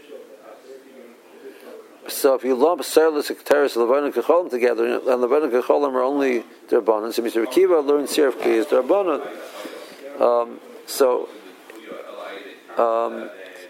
so 2.07 2.35
if 2.35 2.43
you 2.43 2.55
lump 2.55 2.81
Sarlis, 2.81 3.31
Keteris, 3.31 3.75
Levana, 3.75 4.07
and 4.07 4.13
Kecholim 4.13 4.49
together, 4.49 4.85
and 4.85 5.21
Levana 5.21 5.45
and 5.45 5.53
are 5.95 6.03
only 6.03 6.43
Derbanan, 6.69 7.13
so 7.13 7.21
Mr. 7.21 7.45
Akiva 7.45 7.85
learns 7.85 8.15
Sirf 8.15 8.33
Kli 8.33 8.53
is 8.53 8.65
Derbanan. 8.67 9.21
Um, 10.21 10.59
so, 10.85 11.29
um, 12.77 13.29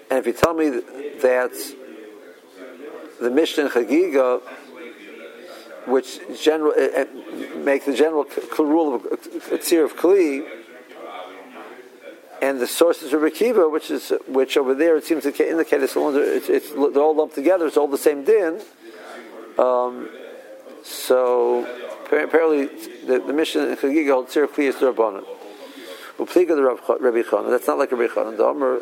and 0.10 0.20
if 0.20 0.28
you 0.28 0.34
tell 0.34 0.54
me 0.54 0.70
that 0.70 1.52
the 3.22 3.30
Mishnah 3.30 3.70
Chagiga, 3.70 4.42
which 5.86 6.20
general, 6.42 6.74
uh, 6.74 7.06
make 7.58 7.86
the 7.86 7.94
general 7.94 8.26
rule 8.58 8.96
of 8.96 9.06
a 9.06 9.18
tziruf 9.58 9.92
Kli, 9.92 10.48
and 12.42 12.60
the 12.60 12.66
sources 12.66 13.14
of 13.14 13.22
Rekiva, 13.22 13.72
which 13.72 13.92
is 13.92 14.12
which 14.28 14.58
over 14.58 14.74
there 14.74 14.98
it 14.98 15.06
seems 15.06 15.24
to 15.24 15.50
indicate 15.50 15.84
it's, 15.84 15.96
it's, 15.96 16.50
it's 16.50 16.70
they're 16.72 17.04
all 17.04 17.16
lumped 17.16 17.36
together. 17.36 17.68
It's 17.68 17.78
all 17.78 17.88
the 17.88 18.00
same 18.00 18.24
din. 18.24 18.60
Um, 19.60 20.10
so 20.84 21.68
apparently, 22.08 22.66
the, 23.06 23.20
the 23.20 23.34
mission 23.34 23.70
in 23.70 23.78
Chagiga 23.78 24.14
holds 24.14 24.34
tzir 24.34 24.48
kli 24.48 24.66
is 24.66 24.80
the 24.80 24.92
derbanan. 24.92 25.24
Upliga 26.18 26.56
the 26.56 26.64
Rabbi 26.64 27.22
Chanan. 27.22 27.52
That's 27.52 27.68
not 27.68 27.78
like 27.78 27.92
Rabbi 27.92 28.12
Chanan. 28.12 28.38
The 28.38 28.46
Amr 28.46 28.82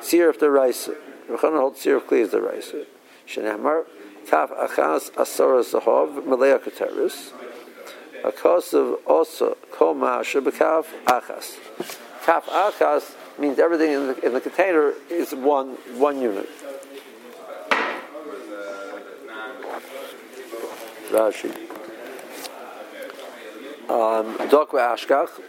tziruf 0.00 0.40
the 0.40 0.50
Raisa. 0.50 0.96
Rabbi 1.28 1.40
Chanan 1.40 1.60
holds 1.60 1.84
tziruf 1.84 2.02
kli 2.02 2.22
is 2.22 2.30
the 2.32 2.40
Raisa. 2.40 2.84
Achas 3.28 5.10
asara 5.12 5.62
zahav 5.62 6.24
malaya 6.26 6.58
kateris. 6.58 7.32
A 8.24 8.32
cost 8.32 8.74
of 8.74 8.98
also 9.06 9.56
kol 9.70 9.94
ma'asher 9.94 10.42
b'kaf 10.42 10.86
achas. 11.04 11.56
Kaf 12.24 12.46
achas 12.46 13.14
means 13.38 13.58
everything 13.58 13.92
in 13.92 14.06
the, 14.08 14.26
in 14.26 14.32
the 14.34 14.40
container 14.40 14.92
is 15.10 15.34
one 15.34 15.76
one 15.96 16.20
unit. 16.20 16.48
Rashi. 21.10 21.50
Um, 23.88 24.36
Dokwa 24.48 24.92
Ashkach. 24.92 25.40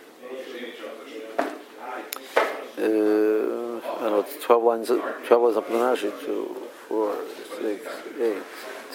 Uh, 2.77 2.81
I 2.81 4.01
don't 4.03 4.11
know, 4.11 4.19
it's 4.21 4.41
12 4.45 4.63
lines, 4.63 4.87
12 4.87 5.43
lines 5.43 5.57
up 5.57 5.67
in 5.67 5.73
the 5.73 5.79
Rashi. 5.79 6.25
2, 6.25 6.55
4, 6.87 7.15
6, 7.61 7.85
8, 8.19 8.37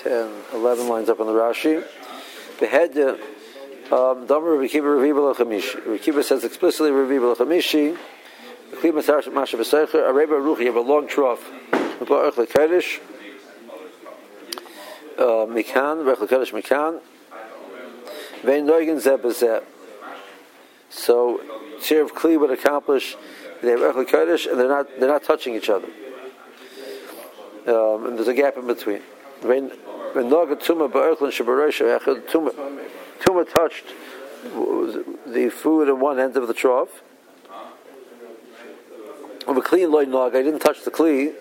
10, 0.02 0.30
11 0.54 0.88
lines 0.88 1.09
up 1.09 1.21
in 1.21 1.26
the 1.26 1.33
Rashi. 1.33 1.85
Behedya, 2.59 3.21
um, 3.92 4.26
Domer 4.26 4.59
Ravi 4.59 4.78
Balachamishi. 5.11 5.87
Rabbi 5.87 5.99
Kiva 5.99 6.23
says 6.23 6.44
explicitly 6.44 6.90
Ravi 6.90 7.16
Balachamishi. 7.16 7.99
Klima 8.73 9.02
Sarsh 9.02 9.33
Masha 9.33 9.56
Ruchi, 9.56 10.61
you 10.61 10.66
have 10.66 10.76
a 10.76 10.80
long 10.80 11.06
trough. 11.06 11.50
Uh, 15.17 15.47
Mikan, 15.47 16.04
Rech 16.04 16.52
Mikan. 16.52 17.00
Vein 18.43 18.67
B'Zeh. 18.67 19.62
So, 20.91 21.41
Shir 21.80 22.02
of 22.02 22.15
Kli 22.15 22.39
would 22.39 22.50
accomplish 22.50 23.17
they 23.62 23.71
have 23.71 23.80
Echel 23.80 24.06
Kodesh 24.06 24.50
and 24.50 24.58
they're 24.60 24.69
not 24.69 24.86
they're 24.99 25.08
not 25.08 25.25
touching 25.25 25.54
each 25.54 25.71
other. 25.71 25.89
Um, 27.67 28.07
and 28.07 28.19
there's 28.19 28.29
a 28.29 28.35
gap 28.35 28.57
in 28.57 28.67
between. 28.67 29.00
When 29.43 29.71
when 30.13 30.31
Noga 30.31 30.55
Tuma 30.55 30.91
Ba'erchlin 30.91 31.33
Shabarosha 31.33 32.27
Tuma 32.27 32.55
Tuma 33.21 33.50
touched 33.50 33.87
the 35.27 35.50
food 35.50 35.89
at 35.89 35.97
one 35.97 36.21
end 36.21 36.37
of 36.37 36.47
the 36.47 36.55
trough. 36.55 37.03
Of 39.47 39.57
a 39.57 39.63
clean 39.63 39.91
loy 39.91 40.05
nog, 40.05 40.35
I 40.35 40.43
didn't 40.43 40.61
touch 40.61 40.85
the 40.85 40.91
kli, 40.91 41.35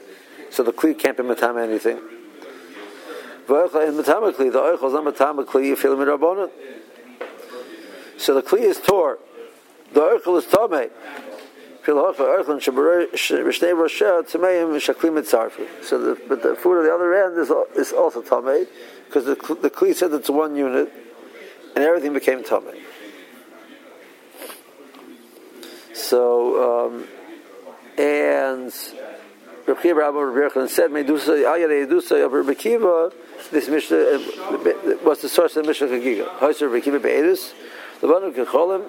so 0.49 0.63
the 0.63 0.73
kli 0.73 0.97
can't 0.97 1.15
be 1.15 1.23
matama 1.23 1.63
anything. 1.63 1.97
In 1.97 3.47
the 3.47 3.53
oichel 3.53 4.87
is 4.87 4.93
not 4.93 5.03
matama 5.03 5.63
you 5.65 5.75
feel 5.75 5.95
So 8.17 8.33
the 8.33 8.41
kli 8.41 8.61
is 8.61 8.79
tor, 8.79 9.19
the 9.93 9.99
oichel 9.99 10.37
is 10.37 10.45
tamei. 10.45 10.89
So 11.85 11.95
the, 11.95 12.01
but 16.29 16.41
the 16.41 16.55
food 16.55 16.77
on 16.77 16.85
the 16.85 16.93
other 16.93 17.13
end 17.13 17.37
is, 17.37 17.51
is 17.75 17.91
also 17.91 18.21
tamei, 18.21 18.65
because 19.05 19.25
the, 19.25 19.35
the 19.61 19.69
kli 19.69 19.93
said 19.93 20.13
it's 20.13 20.29
one 20.29 20.55
unit, 20.55 20.89
and 21.75 21.83
everything 21.83 22.13
became 22.13 22.41
tamei. 22.43 22.79
So, 25.93 26.87
um, 26.87 27.05
and 27.97 28.73
Rabbi 29.65 29.81
Kiva 29.81 30.11
Rabbi 30.11 30.67
said, 30.67 30.91
"Medusa 30.91 31.31
ayare 31.31 31.81
medusa 31.81 32.25
of 32.25 32.33
Rabbi 32.33 32.53
Kiva." 32.53 33.11
This 33.51 33.67
Mishnah 33.67 33.97
uh, 33.97 34.19
was 35.03 35.21
the 35.21 35.29
source 35.29 35.57
of 35.57 35.63
the 35.63 35.69
Mishnah 35.69 35.87
Chagiga. 35.87 36.27
Hoiser 36.37 36.71
Rabbi 36.71 36.83
Kiva 36.83 36.99
be'edus. 36.99 37.53
The 37.99 38.07
one 38.07 38.23
who 38.23 38.31
can 38.31 38.45
call 38.45 38.73
him, 38.73 38.83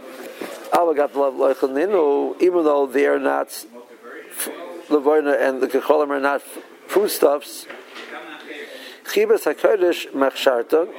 even 2.41 2.65
though 2.65 2.87
they 2.87 3.07
are 3.07 3.19
not 3.19 3.49
Lavoina 4.89 5.41
and 5.41 5.61
the 5.63 5.69
Kecholim 5.69 6.11
are 6.11 6.21
not 6.21 6.43
foodstuffs. 6.89 7.67
Chibas 9.05 9.45
Hakodesh 9.45 10.11
Machsharta, 10.13 10.93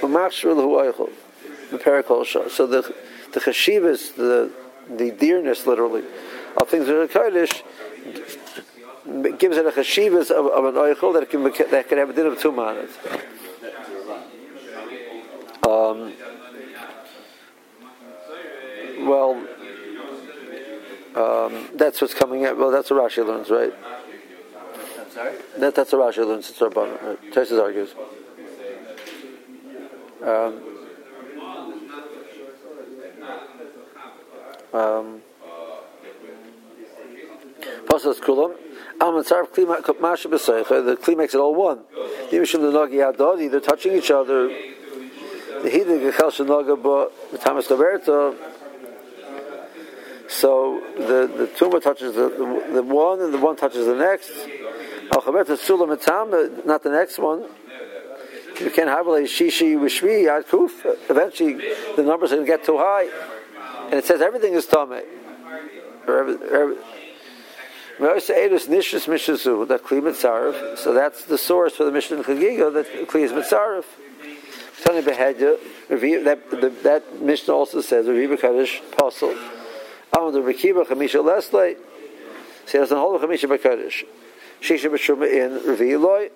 Umachshur 0.00 0.54
Lahu 0.54 0.92
Eichel, 0.92 1.10
the 1.70 2.24
Shah. 2.24 2.48
So 2.48 2.66
the 2.66 2.94
the 3.32 3.40
chashivas, 3.40 4.14
the 4.14 4.50
the 4.88 5.10
dearness, 5.10 5.66
literally, 5.66 6.04
of 6.56 6.68
things 6.68 6.86
that 6.86 6.96
are 6.96 7.08
Kodesh, 7.08 7.62
gives 9.38 9.56
it 9.56 9.66
a 9.66 9.70
chashivas 9.70 10.30
of, 10.30 10.46
of 10.46 10.64
an 10.64 10.74
Eichel 10.74 11.12
that 11.14 11.28
can 11.30 11.42
that 11.70 11.88
can 11.88 11.98
have 11.98 12.10
a 12.10 12.12
din 12.12 12.26
of 12.26 12.40
two 12.40 12.52
on. 12.58 12.88
Um, 15.66 16.12
well, 19.04 19.36
um, 21.14 21.68
that's 21.74 22.00
what's 22.00 22.14
coming 22.14 22.44
out. 22.44 22.58
Well, 22.58 22.70
that's 22.70 22.90
what 22.90 23.10
Rashi 23.10 23.26
learns, 23.26 23.50
right? 23.50 23.72
I'm 24.98 25.10
sorry? 25.10 25.36
That, 25.58 25.74
that's 25.74 25.92
what 25.92 26.14
Rashi 26.14 26.26
learns. 26.26 26.50
It's 26.50 26.58
Rabbanon. 26.58 27.02
Right? 27.02 27.32
Tesis 27.32 27.60
argues. 27.60 27.94
Um, 30.22 30.62
um, 34.72 35.22
Pasas 37.86 38.18
Kulam. 38.20 38.56
Alman 39.00 39.24
Sarf 39.24 39.48
Kli 39.48 40.00
Masha 40.00 40.28
B'Seicha. 40.28 40.84
The 40.84 40.96
Kli 40.96 41.16
makes 41.16 41.34
it 41.34 41.38
all 41.38 41.54
one. 41.54 41.80
Yimishim 42.30 42.60
the 42.60 42.72
Nagi 42.72 43.12
Adodi. 43.12 43.50
They're 43.50 43.60
touching 43.60 43.92
each 43.92 44.10
other. 44.10 44.48
The 44.48 45.70
Hidig 45.70 46.10
Gechel 46.10 46.30
Shanaga 46.30 46.80
Ba 46.80 47.38
Thomas 47.38 47.68
Laberta. 47.68 48.34
So 50.28 50.80
the 50.96 51.26
the 51.26 51.46
tumor 51.58 51.80
touches 51.80 52.14
the, 52.14 52.28
the, 52.28 52.72
the 52.74 52.82
one, 52.82 53.20
and 53.20 53.32
the 53.32 53.38
one 53.38 53.56
touches 53.56 53.86
the 53.86 53.94
next. 53.94 54.30
Not 56.66 56.82
the 56.82 56.90
next 56.90 57.18
one. 57.18 57.44
You 58.60 58.70
can't 58.70 58.88
have 58.88 59.06
a 59.06 59.10
Shishi 59.10 59.76
Wishvi 59.76 60.24
yadkuf. 60.24 61.10
Eventually, 61.10 61.54
the 61.96 62.02
numbers 62.02 62.32
are 62.32 62.36
going 62.36 62.46
to 62.46 62.52
get 62.52 62.64
too 62.64 62.78
high, 62.78 63.08
and 63.86 63.94
it 63.94 64.04
says 64.04 64.20
everything 64.22 64.54
is 64.54 64.64
Mitzaref. 70.02 70.78
So 70.78 70.92
that's 70.94 71.24
the 71.26 71.38
source 71.38 71.76
for 71.76 71.84
the 71.84 71.92
Mishnah 71.92 72.22
Chagiga 72.22 72.72
that 72.74 72.86
Kli 73.08 73.22
is 73.22 73.32
Behedya, 75.02 75.58
that, 76.24 76.50
that, 76.50 76.82
that 76.82 77.22
Mishnah 77.22 77.54
also 77.54 77.80
says, 77.80 78.06
Reviva 78.06 78.40
Kaddish, 78.40 78.80
Apostle. 78.92 79.34
Amad 80.14 80.34
Rekiba 80.34 80.86
Chamisha 80.86 81.24
Lesley. 81.24 81.76
So 82.66 82.72
he 82.72 82.78
doesn't 82.78 82.96
hold 82.96 83.22
a 83.22 83.26
Chamisha 83.26 83.48
Bakadosh. 83.48 84.04
Shisha 84.60 84.90
B'Shuma 84.90 85.30
in 85.30 85.60
Revi 85.60 85.92
Eloi. 85.92 86.30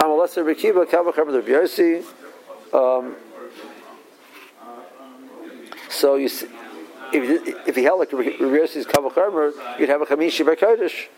Amal 0.00 0.18
Lesser 0.18 0.44
Rekiba 0.44 0.88
Kava 0.88 1.12
Chamad 1.12 1.34
Rabbi 1.34 1.48
Yossi. 1.48 2.04
Um, 2.72 3.16
so 5.88 6.16
you 6.16 6.28
see, 6.28 6.46
if 7.12 7.68
if 7.68 7.76
he 7.76 7.82
held 7.84 8.00
like 8.00 8.12
Rabbi 8.12 8.30
Yossi's 8.30 8.86
Kavach 8.86 9.78
you'd 9.78 9.88
have 9.88 10.02
a 10.02 10.06
Chamishi 10.06 10.44
by 10.44 10.54
Kodesh 10.54 11.08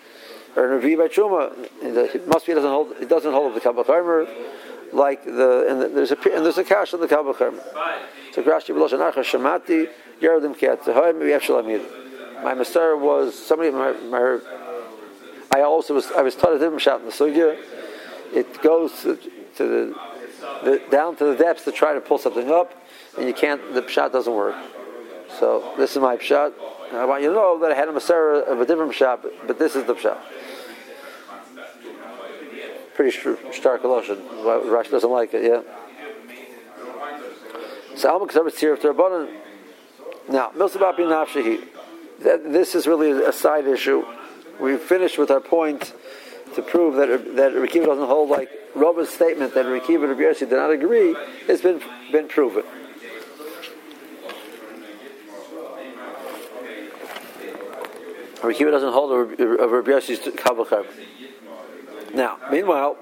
or 0.57 0.79
a 0.79 0.81
Revi 0.81 0.97
by 0.97 1.09
Truma. 1.09 1.53
It 1.83 2.29
must 2.29 2.47
be 2.47 2.53
he 2.53 2.55
doesn't 2.55 2.71
hold. 2.71 2.93
It 3.01 3.09
doesn't 3.09 3.33
hold 3.33 3.55
the 3.55 3.61
Kavach 3.61 4.29
like 4.93 5.25
the 5.25 5.67
and 5.69 5.83
the, 5.83 5.89
there's 5.89 6.13
a 6.13 6.19
and 6.35 6.45
there's 6.45 6.59
a 6.59 6.65
cash 6.65 6.95
on 6.95 7.01
the 7.01 7.09
Kavach 7.09 7.41
Armor. 7.41 7.63
So 8.33 8.43
Rashi 8.43 8.75
B'Loshan 8.75 9.01
Archa 9.01 9.25
Shamati 9.25 9.89
Yerdim 10.21 10.57
Kiat 10.57 10.83
Zehoy 10.83 11.17
Maybe 11.19 11.31
Efshalamid. 11.31 12.04
My 12.45 12.53
master 12.53 12.95
was 12.95 13.35
somebody. 13.35 13.71
My, 13.71 13.93
my 13.93 14.39
I 15.51 15.63
also 15.63 15.95
was 15.95 16.13
I 16.13 16.21
was 16.21 16.37
taught 16.37 16.53
a 16.53 16.59
different 16.59 16.83
shot 16.83 17.01
in 17.01 17.07
the 17.07 17.13
sugya. 17.13 17.59
It 18.35 18.61
goes 18.61 18.93
to, 19.03 19.17
to 19.57 19.67
the, 19.67 19.95
the 20.63 20.83
down 20.91 21.17
to 21.17 21.25
the 21.25 21.37
depths 21.37 21.65
to 21.65 21.73
try 21.73 21.95
to 21.95 22.03
pull 22.03 22.19
something 22.19 22.51
up, 22.51 22.75
and 23.17 23.27
you 23.27 23.33
can't. 23.33 23.73
The 23.73 23.89
shot 23.89 24.13
doesn't 24.13 24.35
work. 24.35 24.57
So 25.39 25.75
this 25.79 25.93
is 25.93 26.03
my 26.03 26.19
shot. 26.19 26.53
I 26.93 27.07
want 27.07 27.23
you 27.23 27.31
to 27.31 27.35
know 27.35 27.59
that 27.61 27.73
I 27.73 27.75
had 27.75 27.89
a 27.89 27.93
Masera 27.93 28.47
of 28.47 28.61
a 28.61 28.67
different 28.67 28.95
shot, 28.95 29.23
but, 29.23 29.47
but 29.47 29.59
this 29.59 29.75
is 29.75 29.85
the 29.87 29.97
shot. 29.97 30.23
Pretty 32.95 33.19
stark 33.53 33.83
lotion. 33.83 34.17
Rashi 34.17 34.91
doesn't 34.91 35.11
like 35.11 35.33
it, 35.33 35.45
yeah. 35.45 35.63
So 37.97 38.11
Alma 38.13 38.27
Kesavit 38.27 38.55
Tziruf 38.55 38.81
Terabbanan. 38.81 39.35
Now, 40.29 40.51
Milsabapi 40.51 41.09
Nafshehi. 42.21 42.53
This 42.53 42.75
is 42.75 42.87
really 42.87 43.11
a 43.11 43.33
side 43.33 43.67
issue. 43.67 44.05
We 44.61 44.77
finished 44.77 45.19
with 45.19 45.31
our 45.31 45.41
point 45.41 45.93
to 46.55 46.63
prove 46.63 46.97
that 46.97 47.37
that 47.37 47.53
Rekiva 47.53 47.87
doesn't 47.87 48.07
hold 48.07 48.31
like 48.31 48.51
Roba's 48.75 49.09
statement 49.11 49.55
that 49.55 49.67
Rekiva 49.67 50.09
and 50.09 50.19
Rabbi 50.19 50.39
did 50.39 50.51
not 50.51 50.71
agree 50.71 51.17
It's 51.49 51.63
been 51.63 51.81
been 52.13 52.29
proven. 52.29 52.65
Rekiva 58.43 58.71
doesn't 58.71 58.93
hold 58.93 59.13
a 59.13 59.47
Rabbi 59.47 59.91
Yossi's 59.91 60.37
Kabbalah 60.37 60.85
Now, 62.15 62.39
meanwhile, 62.51 62.99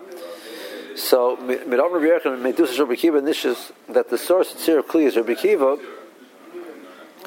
so 0.94 1.36
Midam 1.36 1.92
Rabbi 1.92 2.06
Yochanan 2.06 2.42
Medusas 2.42 2.78
Rabbi 2.78 2.94
Kiva 2.94 3.20
nishes 3.20 3.72
that 3.88 4.08
the 4.08 4.18
source 4.18 4.52
of 4.52 4.58
Tziruf 4.58 4.86
Kli 4.86 5.06
is 5.06 5.16
Rabbi 5.16 5.34
Kiva. 5.34 5.78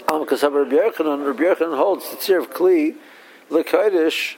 Am 0.07 0.23
Kasav 0.25 0.53
Rabbi 0.53 0.75
Yochanan 0.75 1.25
Rabbi 1.25 1.43
Yechon 1.43 1.75
holds 1.75 2.11
the 2.11 2.17
Tziruf 2.17 2.47
Kli. 2.47 2.95
The 3.49 3.63
Mailis 3.63 4.35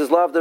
is 0.00 0.10
Lav. 0.10 0.32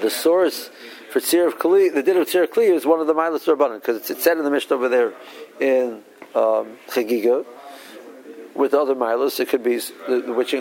The 0.00 0.10
source 0.10 0.70
for 1.10 1.18
Tziruf 1.18 1.54
Kli, 1.54 1.92
the 1.92 2.04
din 2.04 2.18
of 2.18 2.28
Tziruf 2.28 2.50
Kli 2.50 2.72
is 2.72 2.86
one 2.86 3.00
of 3.00 3.08
the 3.08 3.14
Mailis 3.14 3.52
Rabbanan 3.52 3.80
because 3.80 4.10
it's, 4.10 4.22
said 4.22 4.38
in 4.38 4.44
the 4.44 4.50
Mishnah 4.50 4.76
over 4.76 4.88
there 4.88 5.12
in 5.58 6.04
um, 6.36 6.78
Chagiga 6.88 7.44
with 8.54 8.74
other 8.74 8.94
milas. 8.94 9.40
It 9.40 9.48
could 9.48 9.64
be 9.64 9.80
which 10.32 10.54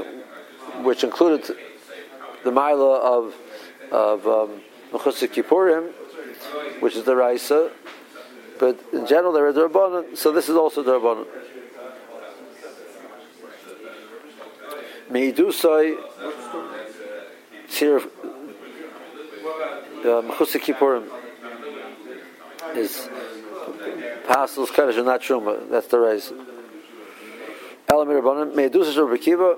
which 0.82 1.04
included 1.04 1.56
the 2.44 2.52
mila 2.52 2.98
of 2.98 3.36
of 3.92 4.28
um, 4.28 4.62
Kippurim, 4.92 5.92
which 6.82 6.96
is 6.96 7.04
the 7.04 7.16
Raisa. 7.16 7.70
But 8.62 8.80
in 8.94 9.08
general, 9.08 9.34
there 9.34 9.48
are 9.48 9.54
the 9.54 9.68
Rabbanon, 9.68 10.16
so 10.16 10.32
this 10.32 10.48
is 10.48 10.56
also 10.56 10.84
the 10.84 10.92
Rabbanon. 11.00 11.26
Meidusai 15.10 15.98
Tzir 17.68 18.08
Mechusik 20.04 20.62
Kippurim 20.62 21.10
is 22.76 23.10
Pasels 24.28 24.70
Kaddish 24.70 24.98
and 24.98 25.08
not 25.08 25.22
Truma. 25.22 25.68
That's 25.68 25.88
the 25.88 25.98
raise. 25.98 26.32
Elamir 27.90 28.22
Rabbanim 28.22 28.54
Meidusas 28.54 28.96
Rabbi 28.96 29.18
Kiva. 29.18 29.58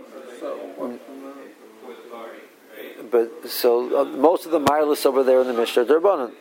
But 3.11 3.49
so 3.49 3.99
uh, 3.99 4.05
most 4.05 4.45
of 4.45 4.53
the 4.53 4.61
milas 4.61 5.05
over 5.05 5.25
there 5.25 5.41
in 5.41 5.47
the 5.47 5.53
Mishnah 5.53 5.83
Rabbanim. 5.83 6.31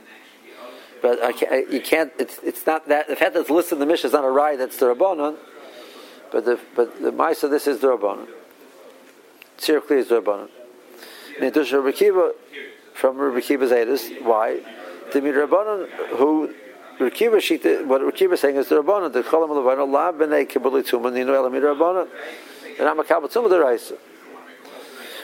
But 1.02 1.22
I 1.22 1.32
can't, 1.32 1.72
you 1.72 1.80
can't. 1.80 2.12
It's, 2.18 2.38
it's 2.42 2.64
not 2.64 2.88
that 2.88 3.08
the 3.08 3.16
fact 3.16 3.34
that 3.34 3.40
it's 3.40 3.50
listed 3.50 3.74
in 3.74 3.80
the 3.80 3.86
Mishnah 3.86 4.06
is 4.06 4.12
not 4.12 4.24
a 4.24 4.30
right. 4.30 4.56
That's 4.56 4.76
the 4.76 4.94
Rabbanon. 4.94 5.36
But 6.30 6.44
the 6.44 6.60
but 6.74 7.02
the 7.02 7.10
Ma'isa 7.10 7.50
this 7.50 7.66
is 7.66 7.80
the 7.80 7.88
Rabbanon. 7.88 8.28
Tzirkli 9.58 9.98
is 9.98 10.08
the 10.08 10.22
Rabbanon. 10.22 10.48
Meidusas 11.40 11.72
Rabbi 11.72 11.92
Kiva 11.92 12.32
from 12.94 13.18
Rabbi 13.18 13.40
Kiva's 13.40 13.72
Edis. 13.72 14.22
Why? 14.22 14.60
The 15.12 15.20
Rabbanon 15.20 15.88
who 16.16 16.54
Rekiva 16.98 17.36
Shita, 17.36 17.86
what 17.86 18.00
Rekiva 18.00 18.34
is 18.34 18.40
saying 18.40 18.56
is 18.56 18.68
the 18.68 18.82
Rabbana, 18.82 19.12
the 19.12 19.22
Cholam 19.22 19.48
Levana, 19.48 19.84
La 19.84 20.12
B'nei 20.12 20.48
Kibbuli 20.48 20.86
Tumah, 20.86 21.12
Nino 21.12 21.32
Elamid 21.32 21.62
Rabbana, 21.62 22.06
and 22.78 22.88
I'm 22.88 22.98
a 23.00 23.04
Kabbal 23.04 23.32
Tumah 23.32 23.48
the 23.48 23.58
Raisa. 23.58 23.96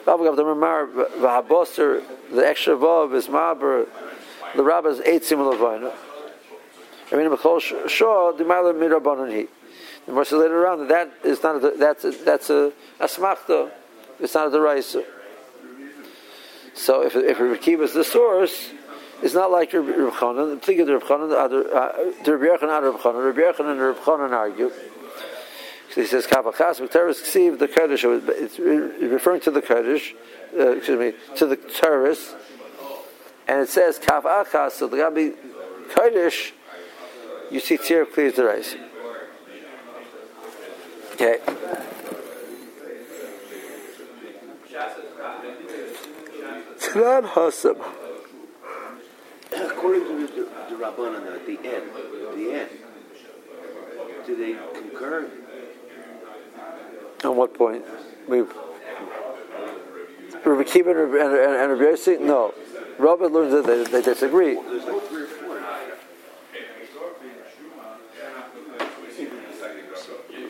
Vavagav 0.05 0.37
the 0.37 0.45
Ramar, 0.45 0.87
Vahaboster, 0.87 2.03
the 2.33 2.47
extra 2.47 2.75
Vav 2.75 3.15
is 3.15 3.29
Maber, 3.29 3.87
the 4.57 4.63
Rabbis 4.63 5.01
eight 5.01 5.25
similar 5.25 5.57
Levana. 5.57 5.93
I 7.11 7.17
mean, 7.17 7.31
Mechol 7.31 7.61
Shah, 7.89 8.33
the 8.33 8.45
Mila 8.45 8.75
Mirabanan 8.75 9.33
He. 9.33 9.49
The 10.07 10.13
more 10.13 10.25
later 10.25 10.67
on, 10.67 10.89
that 10.89 11.13
is 11.25 11.43
not 11.43 11.63
a, 11.63 11.71
that's 11.77 12.05
a, 12.05 12.11
that's 12.11 12.51
a 12.51 12.73
asmachta. 13.01 13.71
It's 14.21 14.35
not 14.35 14.49
a 14.49 14.51
deraisa. 14.51 15.05
So 16.75 17.03
if 17.03 17.15
if 17.15 17.39
Rekiva 17.39 17.83
is 17.83 17.93
the 17.93 18.05
source, 18.05 18.71
it's 19.23 19.35
not 19.35 19.51
like 19.51 19.73
Rabbi 19.73 19.91
Chanan. 20.17 20.61
The 20.61 20.73
Pliga 20.73 20.87
Rabbi 20.89 21.07
Chanan, 21.07 22.25
the 22.25 22.31
Yochanan, 22.31 22.63
not 22.63 22.83
Rabbi 22.85 22.99
Chanan. 22.99 23.27
Rabbi 23.27 23.41
Yochanan 23.41 23.73
and 23.73 23.81
Rabbi 23.81 24.01
Chanan 24.01 24.31
argue. 24.31 24.71
So 25.91 26.03
he 26.03 26.07
says, 26.07 26.27
Kavachas, 26.27 26.81
V'teres 26.81 27.23
Ksiv, 27.23 27.59
the 27.59 27.67
Kaddish, 27.67 28.05
it's 28.05 28.59
referring 28.59 29.41
to 29.41 29.51
the 29.51 29.63
Kaddish, 29.63 30.15
uh, 30.57 30.73
excuse 30.73 30.99
me, 30.99 31.15
to 31.37 31.47
the 31.47 31.57
terrorists. 31.57 32.35
And 33.49 33.61
it 33.61 33.69
says, 33.69 33.99
Kavachas, 33.99 34.73
so 34.73 34.89
the 34.89 34.99
Gabi 34.99 35.35
Kaddish, 35.95 36.53
you 37.51 37.61
see 37.61 37.79
Tzir 37.79 38.13
clears 38.13 38.35
the 38.35 38.45
rice. 38.45 38.77
Okay. 41.15 41.39
Tanan 46.79 47.25
Hasam 47.31 47.85
according 49.53 50.05
to 50.05 50.27
the, 50.27 50.43
the 50.71 50.77
Rabbanan 50.77 51.35
at 51.35 51.47
the 51.47 51.59
end, 51.59 51.91
the 52.37 52.53
end, 52.53 52.71
do 54.27 54.37
they 54.37 54.57
concur? 54.79 55.31
On 57.25 57.37
what 57.37 57.55
point? 57.55 57.85
We 58.29 58.43
Rabbi 60.45 60.63
Kiva 60.65 60.91
and, 60.91 61.15
and, 61.15 61.73
and 61.73 61.73
Rabbi 61.73 61.93
Yossi? 61.93 62.21
No. 62.21 62.55
Robert 62.99 63.33
learns 63.33 63.53
that 63.53 63.65
they, 63.67 63.85
they 63.85 64.03
disagree. 64.03 64.57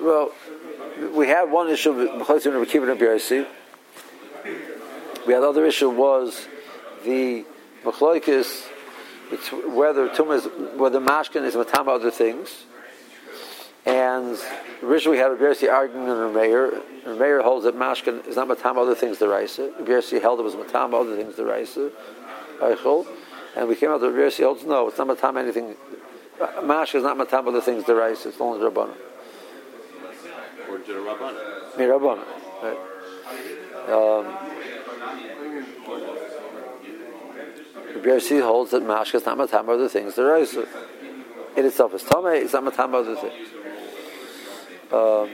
Well, 0.00 0.32
we 1.12 1.28
had 1.28 1.50
one 1.50 1.68
issue 1.68 1.92
and. 1.92 3.46
We 5.26 5.34
had 5.34 5.42
other 5.42 5.66
issue 5.66 5.90
was 5.90 6.46
the 7.04 7.44
Machloikis 7.84 8.68
it's 9.30 9.52
whether 9.52 10.08
tumah 10.08 10.36
is 10.36 10.78
whether 10.78 11.00
mashkin 11.00 11.44
is 11.44 11.54
matam 11.54 11.88
other 11.88 12.10
things. 12.10 12.64
And 13.84 14.38
originally 14.82 15.18
we 15.18 15.22
had 15.22 15.38
Rabbi 15.38 15.66
arguing 15.66 16.08
in 16.08 16.34
Meir. 16.34 16.82
Meir 17.06 17.42
holds 17.42 17.64
that 17.64 17.74
mashkin 17.74 18.26
is 18.26 18.36
not 18.36 18.48
matam 18.48 18.78
other 18.78 18.94
things 18.94 19.18
the 19.18 19.28
raisa. 19.28 19.70
Rabbi 19.78 20.18
held 20.18 20.40
it 20.40 20.44
was 20.44 20.56
matam 20.56 20.94
other 20.94 21.16
things 21.16 21.36
the 21.36 21.44
raisa. 21.44 21.90
And 22.60 23.68
we 23.68 23.76
came 23.76 23.90
out 23.90 24.00
that 24.00 24.10
Rabbi 24.10 24.42
holds 24.42 24.64
no, 24.64 24.88
it's 24.88 24.98
not 24.98 25.06
matam 25.06 25.36
anything. 25.36 25.74
Mashkin 26.38 26.96
is 26.96 27.02
not 27.02 27.16
matam 27.16 27.48
other 27.48 27.60
things 27.60 27.84
the 27.84 27.94
raisa. 27.94 28.28
It's 28.28 28.40
only 28.40 28.60
rabbanon. 28.60 28.94
Or 30.68 30.78
to 30.78 30.92
the 30.92 31.00
rabbanon. 31.00 31.74
Rabbanon. 31.76 32.24
Right. 32.62 32.78
Um, 33.88 34.26
Rabbi 37.94 38.08
Yossi 38.08 38.42
holds 38.42 38.70
that 38.72 38.82
mashka 38.82 39.16
is 39.16 39.26
not 39.26 39.38
matam 39.38 39.68
other 39.68 39.88
things. 39.88 40.14
There 40.14 40.36
is 40.36 40.54
it 40.54 41.64
itself 41.64 41.94
is 41.94 42.02
tame. 42.04 42.26
It's 42.26 42.52
not 42.52 42.64
matam 42.64 42.94
other 42.94 43.16
things. 43.16 43.48
Um, 44.92 45.30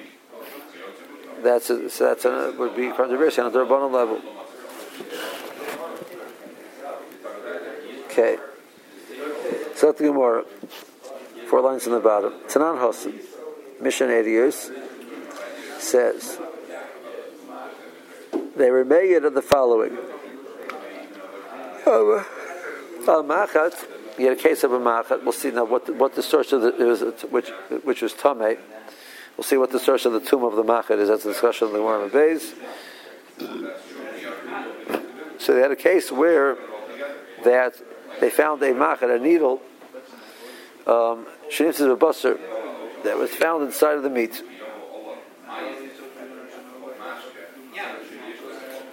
that's 1.43 1.69
a, 1.69 1.91
so 1.91 2.05
that's 2.05 2.25
a, 2.25 2.55
would 2.59 2.75
be 2.75 2.91
controversial 2.91 3.45
on 3.45 3.53
a 3.53 3.55
derbanon 3.55 3.93
level. 3.93 4.21
Okay. 8.17 8.37
So 9.75 9.91
the 9.91 10.05
Gemara, 10.05 10.45
four 11.49 11.61
lines 11.63 11.85
in 11.87 11.93
the 11.93 11.99
bottom. 11.99 12.33
Tanan 12.47 12.79
Hasan, 12.81 13.19
Mission 13.81 14.09
80 14.09 14.31
years, 14.31 14.71
says 15.81 16.39
they 18.55 18.71
were 18.71 18.85
made 18.85 19.25
of 19.25 19.35
the 19.35 19.43
following. 19.43 19.99
Um, 21.89 22.25
Uh, 23.07 23.21
machat, 23.23 23.75
you 24.17 24.29
had 24.29 24.39
a 24.39 24.41
case 24.41 24.63
of 24.63 24.73
a 24.73 24.79
machat. 24.79 25.25
We'll 25.25 25.33
see 25.33 25.51
now 25.51 25.65
what 25.65 25.87
the, 25.87 25.95
what 25.95 26.15
the 26.15 26.23
source 26.23 26.53
of 26.53 26.63
the 26.63 26.71
was, 26.71 27.03
which 27.25 27.49
which 27.83 28.01
was 28.01 28.13
tame. 28.13 28.57
We'll 29.37 29.43
see 29.43 29.57
what 29.57 29.73
the 29.73 29.81
source 29.81 30.07
of 30.07 30.13
the 30.13 30.21
tomb 30.21 30.45
of 30.45 30.55
the 30.55 30.63
machat 30.63 30.99
is. 31.01 31.09
That's 31.09 31.25
a 31.25 31.33
discussion 31.33 31.67
of 31.67 31.73
the 31.73 31.81
Gemara 31.81 32.09
Bays. 32.09 32.55
So 35.39 35.53
they 35.53 35.61
had 35.61 35.73
a 35.73 35.77
case 35.91 36.13
where 36.13 36.57
that 37.43 37.75
they 38.21 38.31
found 38.31 38.63
a 38.63 38.73
machet, 38.73 39.15
a 39.15 39.19
needle, 39.19 39.61
um, 40.87 41.27
a 41.91 41.97
busser, 41.97 42.39
that 43.05 43.19
was 43.19 43.31
found 43.31 43.65
inside 43.65 43.97
of 43.97 44.03
the 44.03 44.11
meat. 44.11 44.43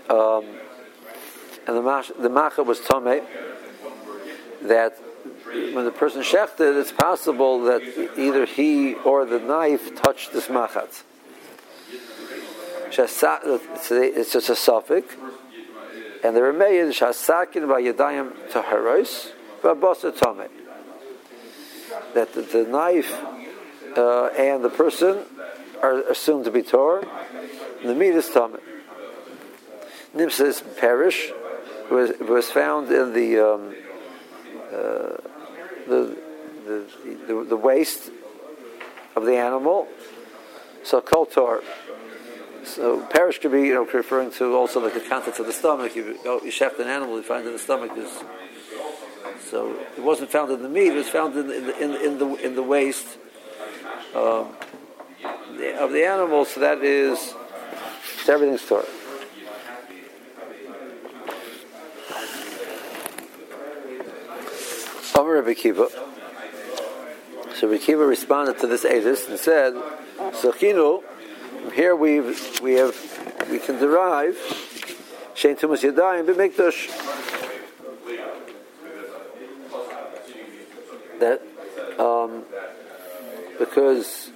Um, 0.10 0.46
and 1.68 1.78
the 1.78 1.82
mash, 1.82 2.12
the 2.20 2.64
was 2.64 2.80
tame. 2.82 3.22
That 4.64 4.98
when 5.74 5.86
the 5.86 5.92
person 5.92 6.22
shechted, 6.22 6.80
it's 6.80 6.92
possible 6.92 7.64
that 7.64 7.82
either 8.18 8.46
he 8.46 8.94
or 8.94 9.26
the 9.26 9.40
knife 9.40 9.96
touched 9.96 10.34
this 10.34 10.48
machat. 10.48 11.04
It's 12.88 14.34
just 14.34 14.50
a 14.50 14.56
suffix. 14.56 15.16
And 16.24 16.36
the 16.36 16.42
Remeir 16.42 16.88
is 16.88 17.00
by 17.00 17.82
Yadayim 17.82 18.52
Taharos, 18.52 19.32
Babasa 19.62 20.16
Tome. 20.16 20.50
That 22.14 22.34
the, 22.34 22.42
the 22.42 22.64
knife 22.64 23.12
uh, 23.98 24.28
and 24.38 24.64
the 24.64 24.70
person 24.70 25.24
are 25.82 26.02
assumed 26.02 26.46
to 26.46 26.52
be 26.52 26.62
Torah, 26.62 27.08
and 27.80 27.90
the 27.90 27.96
meat 27.96 28.14
is 28.14 28.30
Tome. 28.30 28.60
Nimsa's 30.16 30.62
perish 30.78 31.32
was, 31.90 32.12
was 32.20 32.52
found 32.52 32.92
in 32.92 33.14
the, 33.14 33.40
um, 33.40 33.76
uh, 34.68 35.18
the, 35.88 36.18
the, 36.66 36.86
the, 37.28 37.46
the, 37.50 37.58
waste 37.58 38.12
of 39.16 39.26
the 39.26 39.38
animal. 39.38 39.88
So 40.84 41.02
Koltor. 41.02 41.64
So 42.64 43.02
perish 43.08 43.40
could 43.40 43.52
be, 43.52 43.62
you 43.62 43.74
know, 43.74 43.86
referring 43.86 44.32
to 44.34 44.56
also 44.56 44.80
like 44.80 44.94
the 44.94 45.00
contents 45.00 45.40
of 45.40 45.46
the 45.46 45.54
stomach. 45.54 45.96
You, 45.96 46.18
oh, 46.26 46.42
you 46.44 46.52
shaft 46.52 46.80
an 46.80 46.88
animal, 46.88 47.18
you 47.18 47.24
find 47.24 47.46
in 47.46 47.54
the 47.54 47.60
stomach 47.60 47.92
is. 47.98 48.24
So 49.50 49.76
it 49.98 50.04
wasn't 50.04 50.32
found 50.32 50.52
in 50.52 50.62
the 50.62 50.70
meat; 50.70 50.90
it 50.90 50.96
was 50.96 51.10
found 51.10 51.36
in 51.36 51.48
the 51.48 51.78
in 51.78 51.96
in, 51.96 52.18
the, 52.20 52.36
in 52.36 52.56
the 52.56 52.64
waste 52.64 53.18
um, 54.16 54.48
of 55.80 55.92
the 55.92 56.06
animal. 56.06 56.46
So 56.46 56.60
that 56.62 56.84
is 56.84 57.34
everything's 58.28 58.66
Torah. 58.66 58.86
Amar 65.16 65.36
Rabbi 65.36 65.54
Kiva. 65.54 65.90
So 67.56 67.68
Rabbi 67.68 67.84
Kiva 67.84 68.06
responded 68.06 68.60
to 68.60 68.68
this 68.68 68.86
edus 68.86 69.30
and 69.30 69.38
said, 69.38 69.74
"Sachinu, 71.72 71.76
here 71.76 71.96
we 71.96 72.20
we 72.62 72.74
have 72.74 72.96
we 73.50 73.60
can 73.60 73.78
derive 73.78 74.36
shein 75.36 75.60
tumas 75.60 75.82
yadayim 75.84 76.26
b'mikdash 76.26 76.90
that 81.20 81.42
um, 82.00 82.44
because 83.60 84.32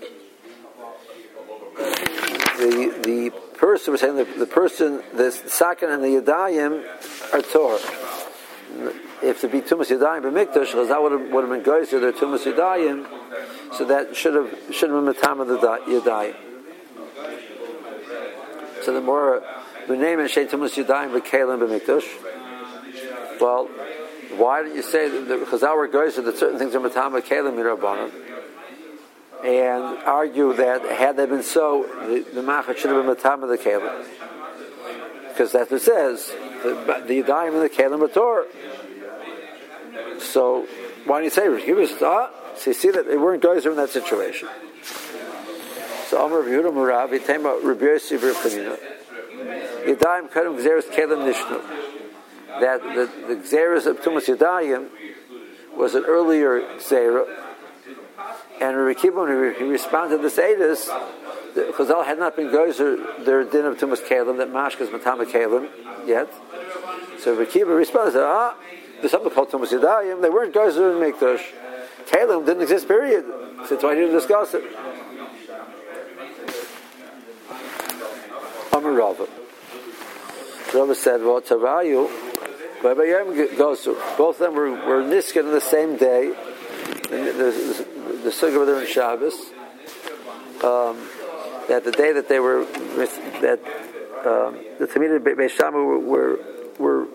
the 2.58 3.00
the 3.04 3.32
person 3.58 3.91
was 3.91 4.02
saying 4.02 4.15
the, 4.15 4.26
the 4.26 4.45
person 4.45 5.02
the 5.13 5.32
sakin 5.32 5.89
and 5.89 6.04
the 6.04 6.21
yadayim 6.21 6.86
are 7.34 7.41
Torah 7.41 7.80
if 9.21 9.41
to 9.41 9.48
be 9.48 9.62
Tumas 9.62 9.88
Yadayim 9.88 10.24
b'Mikdash, 10.24 10.71
because 10.71 10.89
that 10.89 11.02
would 11.02 11.13
have, 11.13 11.32
would 11.32 11.48
have 11.48 11.50
been 11.50 11.63
Geyser, 11.63 12.00
their 12.00 12.12
Tumas 12.12 12.43
Yadayim, 12.43 13.08
so 13.74 13.86
that 13.86 14.15
should 14.15 14.36
have 14.36 14.54
should 14.71 14.89
have 14.89 15.04
been 15.04 15.06
Matam 15.06 15.39
of 15.39 15.48
the 15.48 15.58
Yadayim. 15.58 16.55
So 18.86 18.93
the 18.93 19.02
more 19.02 19.41
the 19.88 19.98
name 19.98 20.19
is 20.19 20.30
Shei 20.30 20.45
Tumas 20.45 20.76
Yadayim 20.76 21.19
b'Kalim 21.19 21.58
b'Mikdash. 21.60 23.41
Well, 23.41 23.65
why 24.38 24.62
didn't 24.62 24.76
you 24.76 24.84
say 24.84 25.10
that 25.10 25.39
because 25.39 25.63
our 25.63 25.88
Geyser 25.88 26.21
that 26.21 26.38
certain 26.38 26.60
things 26.60 26.76
are 26.76 26.80
Matam 26.80 27.15
of 27.15 27.26
Kalim 27.26 27.56
Yirabanim? 27.56 28.12
And 29.43 30.04
argue 30.04 30.54
that 30.54 30.86
had 30.86 31.17
they 31.17 31.26
been 31.26 31.41
so, 31.41 31.88
the, 32.08 32.26
the 32.32 32.41
Machat 32.41 32.78
should 32.78 32.91
have 32.91 33.04
been 33.04 33.08
Matam 33.08 33.41
of 33.41 33.50
the 33.50 33.58
Kalim. 33.58 34.06
Because 35.30 35.52
that's 35.52 35.71
what 35.71 35.82
it 35.82 35.84
says. 35.84 36.32
The, 36.62 37.04
the 37.08 37.24
Yadayim 37.24 37.54
and 37.54 37.63
the 37.63 37.69
Kalim 37.69 38.04
are. 38.17 38.45
So 40.21 40.67
why 41.06 41.17
don't 41.17 41.24
you 41.24 41.32
say 41.32 41.65
Give 41.65 41.80
us 41.80 41.91
ah? 42.04 42.30
You 42.63 42.74
see 42.74 42.91
that 42.91 43.08
they 43.08 43.17
weren't 43.17 43.41
guys 43.41 43.65
in 43.65 43.76
that 43.78 43.89
situation. 43.89 44.48
So 46.15 46.25
Amar 46.25 46.43
Yehuda 46.43 46.71
Murav 46.71 47.10
Yitema 47.10 47.62
Rabbi 47.62 47.84
Birchanina 47.84 48.80
Yadayim 49.84 50.30
Kadam 50.30 50.58
Gzeres 50.58 50.84
Kelim 50.84 51.30
Nishnu 51.30 51.62
that 52.62 52.82
the, 52.82 53.12
the 53.28 53.36
Gzeres 53.41 53.86
of 53.86 53.99
Tumas 53.99 54.34
Yadayim 54.34 54.88
was 55.75 55.93
an 55.93 56.06
earlier 56.06 56.62
Gzera 56.78 57.28
and 58.62 58.78
Rabbi 58.78 58.97
Kibbon, 58.97 59.58
he 59.58 59.63
responded 59.65 60.15
to 60.15 60.23
this 60.23 60.38
Edis 60.38 60.88
Chazal 61.54 62.06
had 62.06 62.17
not 62.17 62.38
been 62.38 62.49
geyser 62.49 62.95
their 63.25 63.43
din 63.43 63.65
of 63.65 63.78
Tumas 63.78 63.99
Kalim 63.99 64.38
that 64.38 64.47
Mashkas 64.47 64.89
Matama 64.97 65.30
Kalim 65.30 65.67
yet. 66.08 66.34
So 67.19 67.36
Rabbi 67.36 67.51
Kibbon 67.51 67.75
responded, 67.75 68.17
ah, 68.23 68.56
there's 69.01 69.12
something 69.12 69.32
called 69.32 69.51
Tumas 69.51 69.78
Yadayim. 69.78 70.21
They 70.21 70.30
weren't 70.30 70.54
Geyser 70.54 70.93
and 70.93 71.13
Mikdash. 71.13 71.43
Kalim 72.08 72.45
didn't 72.45 72.62
exist, 72.62 72.88
period. 72.88 73.25
So 73.25 73.71
that's 73.71 73.84
why 73.84 73.91
I 73.91 73.95
didn't 73.95 74.13
discuss 74.13 74.54
it. 74.54 74.63
Amar 78.86 79.00
Rava. 79.00 79.28
Rava 80.74 80.95
said, 80.95 81.21
well, 81.21 81.41
Tavayu, 81.41 82.08
goes 83.58 83.86
both 84.17 84.36
of 84.36 84.38
them 84.39 84.56
were, 84.56 84.69
were 84.71 85.02
Niskin 85.02 85.45
on 85.45 85.52
the 85.52 85.62
same 85.62 85.98
day. 85.98 86.34
The, 87.10 87.86
the, 88.24 88.30
the 88.30 88.32
were 88.60 88.65
there 88.65 88.82
in 88.82 88.88
Shabbos. 88.88 89.34
Um, 90.63 91.10
that 91.67 91.84
the 91.84 91.91
day 91.91 92.13
that 92.13 92.30
they 92.30 92.39
were, 92.39 92.65
that 92.65 93.60
um, 94.19 94.60
the 94.78 94.88
Tamid 94.88 95.19
Beis 95.24 95.74
were, 95.74 96.00
were, 96.00 96.39
were 96.78 97.08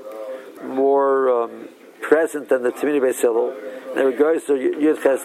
more 0.64 1.44
um, 1.44 1.68
present 2.00 2.48
than 2.48 2.62
the 2.62 2.72
Tamini 2.72 3.00
Beis 3.00 3.20
Hillel. 3.20 3.54
They 3.94 4.04
were 4.04 4.12
goes 4.12 4.44
to 4.46 4.54
Yud 4.54 5.02
Ches. 5.02 5.24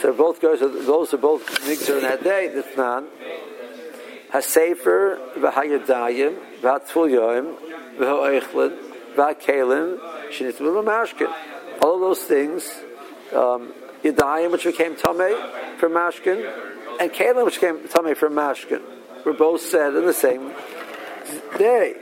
So 0.00 0.12
both 0.12 0.40
goes 0.40 0.60
those 0.60 1.12
are 1.14 1.18
both 1.18 1.66
mixer 1.66 1.96
in 1.96 2.02
that 2.02 2.22
day. 2.22 2.48
The 2.48 2.62
Tnan 2.62 3.06
Hasefer 4.32 5.34
v'Hayadayim 5.34 6.38
v'Hatzful 6.60 7.10
Yoim 7.10 7.56
v'Ha'Eichlin 7.98 8.78
v'Ha'Kelim 9.16 9.98
Shinitzim 10.30 10.84
v'Mashkin. 10.84 11.32
All 11.82 11.98
those 11.98 12.22
things, 12.22 12.70
um, 13.32 13.72
Yadayim 14.04 14.52
which 14.52 14.64
became 14.64 14.94
Tameh 14.94 15.78
from 15.78 15.92
Mashkin, 15.92 16.48
and 17.00 17.10
Kelim 17.10 17.44
which 17.44 17.54
became 17.54 17.78
Tameh 17.88 18.16
from 18.16 18.34
Mashkin, 18.34 18.82
were 19.24 19.32
both 19.32 19.62
said 19.62 19.94
in 19.94 20.06
the 20.06 20.12
same 20.12 20.52
day. 21.58 21.94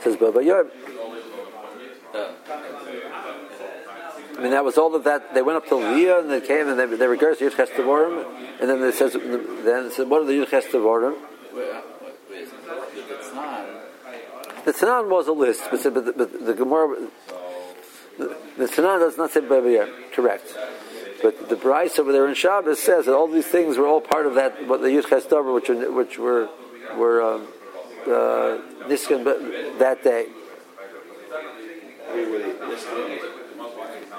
Says 0.00 0.16
Baba 0.16 0.44
Yom. 0.44 0.70
I 4.38 4.40
mean, 4.40 4.52
that 4.52 4.64
was 4.64 4.78
all 4.78 4.94
of 4.94 5.02
that. 5.02 5.34
They 5.34 5.42
went 5.42 5.56
up 5.56 5.66
to 5.66 5.74
Leah 5.74 6.20
and 6.20 6.30
they 6.30 6.40
came 6.40 6.68
and 6.68 6.78
they, 6.78 6.86
they 6.86 7.08
were 7.08 7.16
girls 7.16 7.38
Yud 7.38 7.50
Chestavorim, 7.50 8.24
and 8.60 8.70
then 8.70 8.80
it 8.84 8.94
says, 8.94 9.14
then 9.14 9.86
it 9.86 9.92
said, 9.92 10.08
what 10.08 10.22
are 10.22 10.26
the 10.26 10.34
Yud 10.34 10.46
Chestavorim? 10.46 11.16
The 14.64 14.72
Tanan 14.72 15.08
was 15.10 15.26
a 15.26 15.32
list, 15.32 15.62
but, 15.72 15.82
but, 15.82 16.04
the, 16.04 16.12
but 16.12 16.46
the 16.46 16.54
Gemara, 16.54 17.08
the, 18.16 18.36
the 18.56 18.66
Tanan 18.66 19.00
does 19.00 19.18
not 19.18 19.32
say 19.32 19.40
Yom, 19.40 19.88
correct. 20.12 20.56
But 21.20 21.48
the 21.48 21.56
Bryce 21.56 21.98
over 21.98 22.12
there 22.12 22.28
in 22.28 22.34
Shabbos 22.34 22.78
says 22.78 23.06
that 23.06 23.16
all 23.16 23.26
these 23.26 23.46
things 23.46 23.76
were 23.76 23.88
all 23.88 24.00
part 24.00 24.26
of 24.26 24.36
that, 24.36 24.68
what 24.68 24.82
the 24.82 24.88
Yud 24.88 25.52
which, 25.52 25.68
which 25.68 26.18
were, 26.18 26.48
were, 26.96 27.22
um, 27.22 27.48
uh, 28.06 28.58
Niskan 28.86 29.78
that 29.80 30.04
day. 30.04 30.28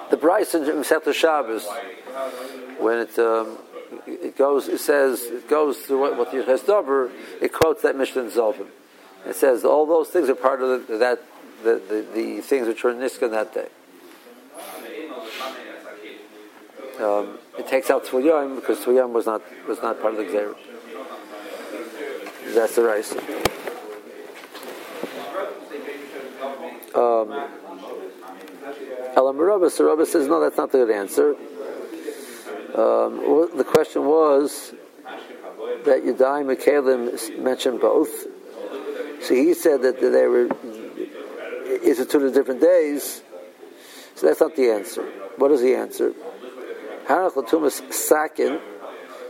The 0.09 0.17
Bryce 0.17 0.55
in 0.55 0.63
Masechta 0.63 1.13
Shabbos, 1.13 1.67
when 2.79 2.99
it 2.99 3.19
um, 3.19 3.57
it 4.07 4.37
goes, 4.37 4.67
it 4.67 4.79
says 4.79 5.23
it 5.23 5.47
goes 5.47 5.77
through 5.79 5.99
what, 5.99 6.17
what 6.17 6.31
the 6.31 6.37
Daber, 6.37 7.11
it 7.41 7.53
quotes 7.53 7.81
that 7.83 7.95
Mishnah 7.95 8.23
in. 8.23 8.67
It 9.25 9.35
says 9.35 9.65
all 9.65 9.85
those 9.85 10.09
things 10.09 10.29
are 10.29 10.35
part 10.35 10.61
of 10.61 10.87
the, 10.87 10.97
that 10.97 11.21
the, 11.63 11.81
the, 11.89 12.05
the, 12.13 12.41
things 12.41 12.67
which 12.67 12.83
were 12.83 12.91
in 12.91 12.97
Niskan 12.97 13.31
that 13.31 13.53
day. 13.53 13.67
Um, 17.03 17.37
it 17.57 17.67
takes 17.67 17.89
out 17.89 18.05
Tvul 18.05 18.55
because 18.55 18.79
Tvul 18.79 19.09
was 19.11 19.25
not 19.25 19.41
was 19.67 19.81
not 19.81 20.01
part 20.01 20.15
of 20.15 20.19
the 20.19 20.25
Xerah. 20.25 20.55
That's 22.53 22.75
the 22.75 22.83
rice. 22.83 23.13
Um, 26.95 27.58
Elam 29.15 29.37
Rabba, 29.37 29.69
so 29.69 30.03
says, 30.05 30.27
no, 30.27 30.39
that's 30.39 30.57
not 30.57 30.71
the 30.71 30.79
good 30.79 30.91
answer. 30.91 31.35
Um, 32.75 33.49
the 33.57 33.65
question 33.65 34.05
was 34.05 34.73
that 35.85 36.03
Yadai 36.03 36.49
and 36.49 36.59
Kalim 36.59 37.39
mentioned 37.39 37.81
both. 37.81 38.27
So 39.21 39.33
he 39.33 39.53
said 39.53 39.81
that 39.81 39.99
they 39.99 40.27
were, 40.27 40.47
is 41.83 41.99
it 41.99 42.09
two 42.09 42.31
different 42.31 42.61
days? 42.61 43.21
So 44.15 44.27
that's 44.27 44.39
not 44.39 44.55
the 44.55 44.69
answer. 44.69 45.03
What 45.37 45.51
is 45.51 45.61
the 45.61 45.75
answer? 45.75 46.13
Hanach 47.07 47.33
Latumas 47.33 47.91
Sakin, 47.91 48.59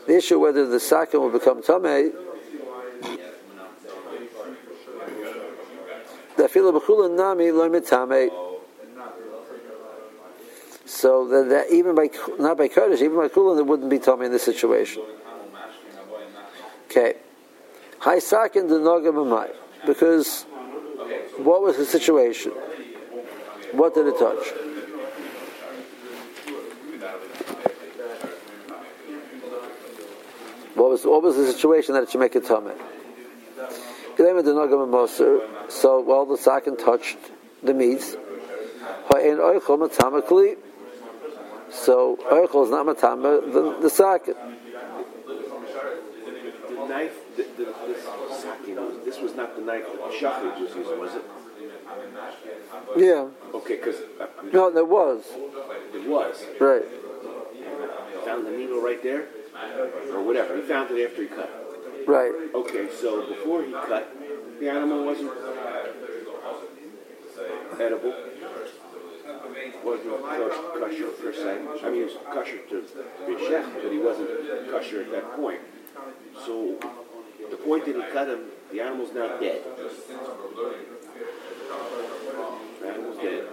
the 0.06 0.18
issue 0.18 0.40
whether 0.40 0.66
the 0.68 0.80
Sakin 0.80 1.22
will 1.22 1.32
become 1.32 1.62
Tameh, 1.64 2.12
the 6.36 7.10
Nami 7.16 7.52
Lo 7.52 7.70
Mitame. 7.70 8.49
So 10.90 11.28
that, 11.28 11.50
that 11.50 11.72
even 11.72 11.94
by 11.94 12.10
not 12.40 12.58
by 12.58 12.68
Kodesh, 12.68 13.00
even 13.02 13.16
by 13.16 13.30
Kulan, 13.30 13.58
there 13.58 13.64
wouldn't 13.64 13.92
be 13.92 14.00
Tommy 14.00 14.26
in 14.26 14.32
this 14.32 14.42
situation. 14.42 15.04
Okay. 16.86 17.14
High 18.00 18.18
Sakin 18.18 18.68
the 18.68 18.80
Noga 18.80 19.52
Because 19.86 20.46
what 21.38 21.62
was 21.62 21.78
the 21.78 21.86
situation? 21.86 22.52
What 23.72 23.94
did 23.94 24.08
it 24.08 24.18
touch? 24.18 24.48
What 30.74 30.90
was 30.90 31.06
what 31.06 31.22
was 31.22 31.36
the 31.36 31.52
situation 31.52 31.94
that 31.94 32.02
it 32.02 32.10
should 32.10 32.20
make 32.20 32.36
it 32.36 32.48
tummy? 32.48 32.74
So 35.70 36.02
well 36.02 36.26
the 36.26 36.38
sakin 36.38 36.78
touched 36.78 37.20
the 37.62 37.76
meats. 37.76 38.18
So 41.72 42.18
oichel 42.32 42.66
is 42.66 42.72
not 42.72 42.86
matama 42.86 43.42
the, 43.42 43.78
the 43.82 43.90
sakin. 43.90 44.36
The 45.26 46.88
knife, 46.88 47.18
the, 47.38 47.44
the, 47.44 47.66
this 47.88 48.04
sakin, 48.42 48.76
this 49.06 49.20
was 49.20 49.36
not 49.36 49.56
the 49.56 49.62
knife 49.62 49.84
that 49.86 49.94
the 49.94 50.62
was 50.64 50.76
using, 50.76 51.00
was 51.00 51.16
it? 51.16 51.24
Yeah. 52.98 53.28
Okay, 53.54 53.76
because 53.76 53.98
No, 54.52 54.72
there 54.72 54.86
was. 54.86 55.24
it 55.94 56.08
was. 56.08 56.44
Right. 56.60 56.84
Found 58.26 58.46
the 58.46 58.52
needle 58.52 58.82
right 58.82 59.02
there, 59.04 59.28
or 60.14 60.24
whatever. 60.24 60.56
He 60.56 60.62
found 60.64 60.92
it 60.92 61.10
after 61.10 61.22
he 61.22 61.28
cut. 61.28 61.50
Right. 62.08 62.32
Okay, 62.54 62.90
so 63.00 63.28
before 63.28 63.64
he 63.64 63.72
cut, 63.72 64.16
the 64.60 64.70
animal 64.70 65.06
wasn't 65.06 65.32
edible. 67.80 68.14
Wasn't 69.84 70.22
kosher 70.80 71.08
per 71.08 71.34
se. 71.34 71.60
I 71.84 71.90
mean, 71.90 71.96
he 71.96 72.04
was 72.04 72.18
kosher 72.32 72.60
to 72.70 72.82
be 73.28 73.38
chef, 73.48 73.66
but 73.82 73.92
he 73.92 73.98
wasn't 73.98 74.30
kosher 74.72 75.02
at 75.02 75.12
that 75.12 75.36
point. 75.36 75.62
So 76.46 76.78
the 77.50 77.58
point 77.58 77.86
that 77.86 77.96
he 77.96 78.02
cut 78.14 78.28
him, 78.30 78.40
the 78.72 78.82
animal's 78.82 79.14
now 79.14 79.38
dead. 79.38 79.64
The 82.82 82.88
animal's 82.88 83.18
dead. 83.18 83.48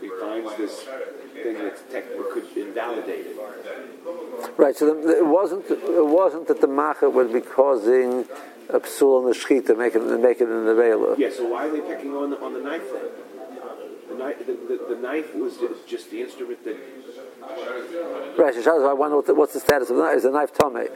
He 0.00 0.08
finds 0.20 0.56
this 0.56 0.84
thing 1.42 1.58
that's 1.58 1.82
technically 1.90 2.24
could 2.32 2.56
invalidate 2.56 3.26
it. 3.26 3.36
Right. 4.56 4.76
So 4.76 4.86
the, 4.94 5.18
it 5.18 5.26
wasn't 5.26 5.70
it 5.70 6.06
wasn't 6.06 6.48
that 6.48 6.60
the 6.60 6.66
macha 6.66 7.08
would 7.08 7.32
be 7.32 7.40
causing 7.40 8.26
a 8.68 8.80
psul 8.80 9.18
on 9.18 9.24
the 9.26 9.32
shechita, 9.32 9.76
make 9.76 9.94
it 9.94 10.02
make 10.20 10.40
it 10.40 10.48
in 10.48 10.64
the 10.64 10.74
vela. 10.74 11.16
Yeah, 11.18 11.30
so 11.30 11.46
why 11.48 11.66
are 11.66 11.70
they 11.70 11.80
picking 11.80 12.14
on 12.14 12.30
the, 12.30 12.40
on 12.40 12.54
the 12.54 12.60
knife 12.60 12.90
then? 12.92 13.31
The 14.12 14.18
knife, 14.18 14.38
the, 14.46 14.52
the, 14.52 14.94
the 14.94 15.00
knife 15.00 15.34
was 15.34 15.56
just- 15.56 15.86
just 15.88 16.10
the 16.10 16.20
instrument 16.20 16.62
that. 16.64 16.76
Right. 18.38 18.54
So 18.62 18.88
I 18.88 18.92
wonder 18.92 19.16
what 19.16 19.26
the, 19.26 19.34
what's 19.34 19.54
the 19.54 19.60
status 19.60 19.88
of 19.90 19.96
the 19.96 20.02
knife. 20.02 20.16
Is 20.16 20.22
the 20.24 20.30
knife 20.30 20.52
tame? 20.52 20.88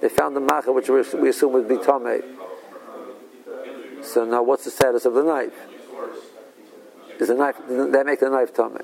They 0.00 0.08
found 0.08 0.34
the 0.36 0.40
macha, 0.40 0.72
which 0.72 0.88
we, 0.88 1.02
we 1.20 1.28
assume 1.28 1.52
would 1.52 1.68
be 1.68 1.76
tame. 1.78 2.22
So 4.02 4.24
now, 4.24 4.42
what's 4.42 4.64
the 4.64 4.70
status 4.70 5.04
of 5.04 5.14
the 5.14 5.22
knife? 5.22 5.52
Is 7.18 7.28
the 7.28 7.34
knife 7.34 7.56
did 7.68 7.92
that 7.92 8.06
make 8.06 8.20
the 8.20 8.30
knife 8.30 8.52
tame? 8.54 8.76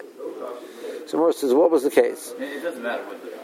So 1.06 1.18
Morris 1.18 1.38
says, 1.38 1.52
what 1.54 1.70
was 1.70 1.82
the 1.82 1.90
case? 1.90 2.32
It 2.38 2.42
it 2.42 2.62
doesn't 2.62 2.82
matter 2.82 3.04
what 3.04 3.20
the, 3.22 3.30
the, 3.30 3.36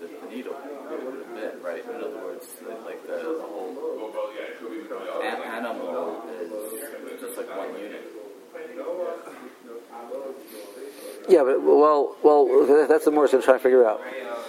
the, 0.00 0.06
the 0.06 0.34
needle 0.34 0.54
would 0.54 1.00
have 1.00 1.34
been, 1.34 1.62
right? 1.62 1.84
In 1.84 1.94
other 1.96 2.10
words, 2.24 2.46
like 2.84 3.06
the, 3.06 3.12
the 3.12 3.42
whole 3.42 4.12
a- 5.22 5.46
animal 5.46 6.22
is 6.30 7.20
just 7.20 7.36
like 7.38 7.56
one 7.56 7.78
unit. 7.78 8.02
Yeah, 11.28 11.44
but 11.44 11.62
well, 11.62 12.16
well, 12.22 12.86
that's 12.88 13.04
the 13.04 13.10
Morris 13.10 13.32
I'm 13.32 13.42
trying 13.42 13.58
to 13.58 13.62
figure 13.62 13.88
out. 13.88 14.00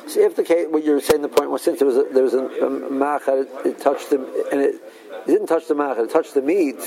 So 0.07 0.19
if 0.19 0.35
the 0.35 0.43
case, 0.43 0.67
what 0.69 0.83
you're 0.83 0.99
saying, 0.99 1.21
the 1.21 1.29
point 1.29 1.49
was 1.49 1.61
since 1.61 1.79
there 1.79 1.87
was 1.87 1.97
a, 1.97 2.03
there 2.03 2.23
was 2.23 2.33
a, 2.33 2.45
a 2.45 2.69
macha, 2.69 3.41
it, 3.41 3.49
it 3.65 3.79
touched 3.79 4.09
the 4.09 4.17
and 4.51 4.61
it, 4.61 4.75
it 4.75 5.27
didn't 5.27 5.47
touch 5.47 5.67
the 5.67 5.75
macha, 5.75 6.03
it 6.03 6.11
touched 6.11 6.33
the 6.33 6.41
meat. 6.41 6.81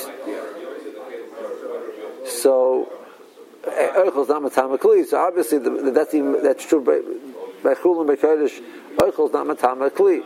So 2.27 2.93
Eichel 3.63 4.23
is 4.23 4.29
not 4.29 4.43
matama 4.43 4.79
kli. 4.79 5.07
So 5.07 5.19
obviously 5.19 5.59
the, 5.59 5.91
that's 5.93 6.13
that's 6.43 6.67
true 6.67 6.83
by 6.85 7.01
by 7.63 7.75
chul 7.75 7.99
and 7.99 8.07
by 8.07 8.17
kodesh. 8.17 8.63
Eichel 8.97 9.29
is 9.29 9.33
not 9.33 9.47
matama 9.47 9.91
kli. 9.91 10.23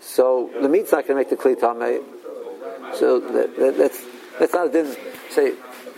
So 0.00 0.50
the 0.60 0.68
meat's 0.68 0.92
not 0.92 1.06
going 1.06 1.24
to 1.24 1.30
make 1.30 1.30
the 1.30 1.36
kli 1.36 1.56
tamei. 1.56 2.02
So 2.94 3.20
that, 3.20 3.56
that, 3.56 3.78
that's 3.78 4.02
that's 4.38 4.52
not 4.52 4.66
a 4.66 4.70
din. 4.70 4.96
Say 5.30 5.54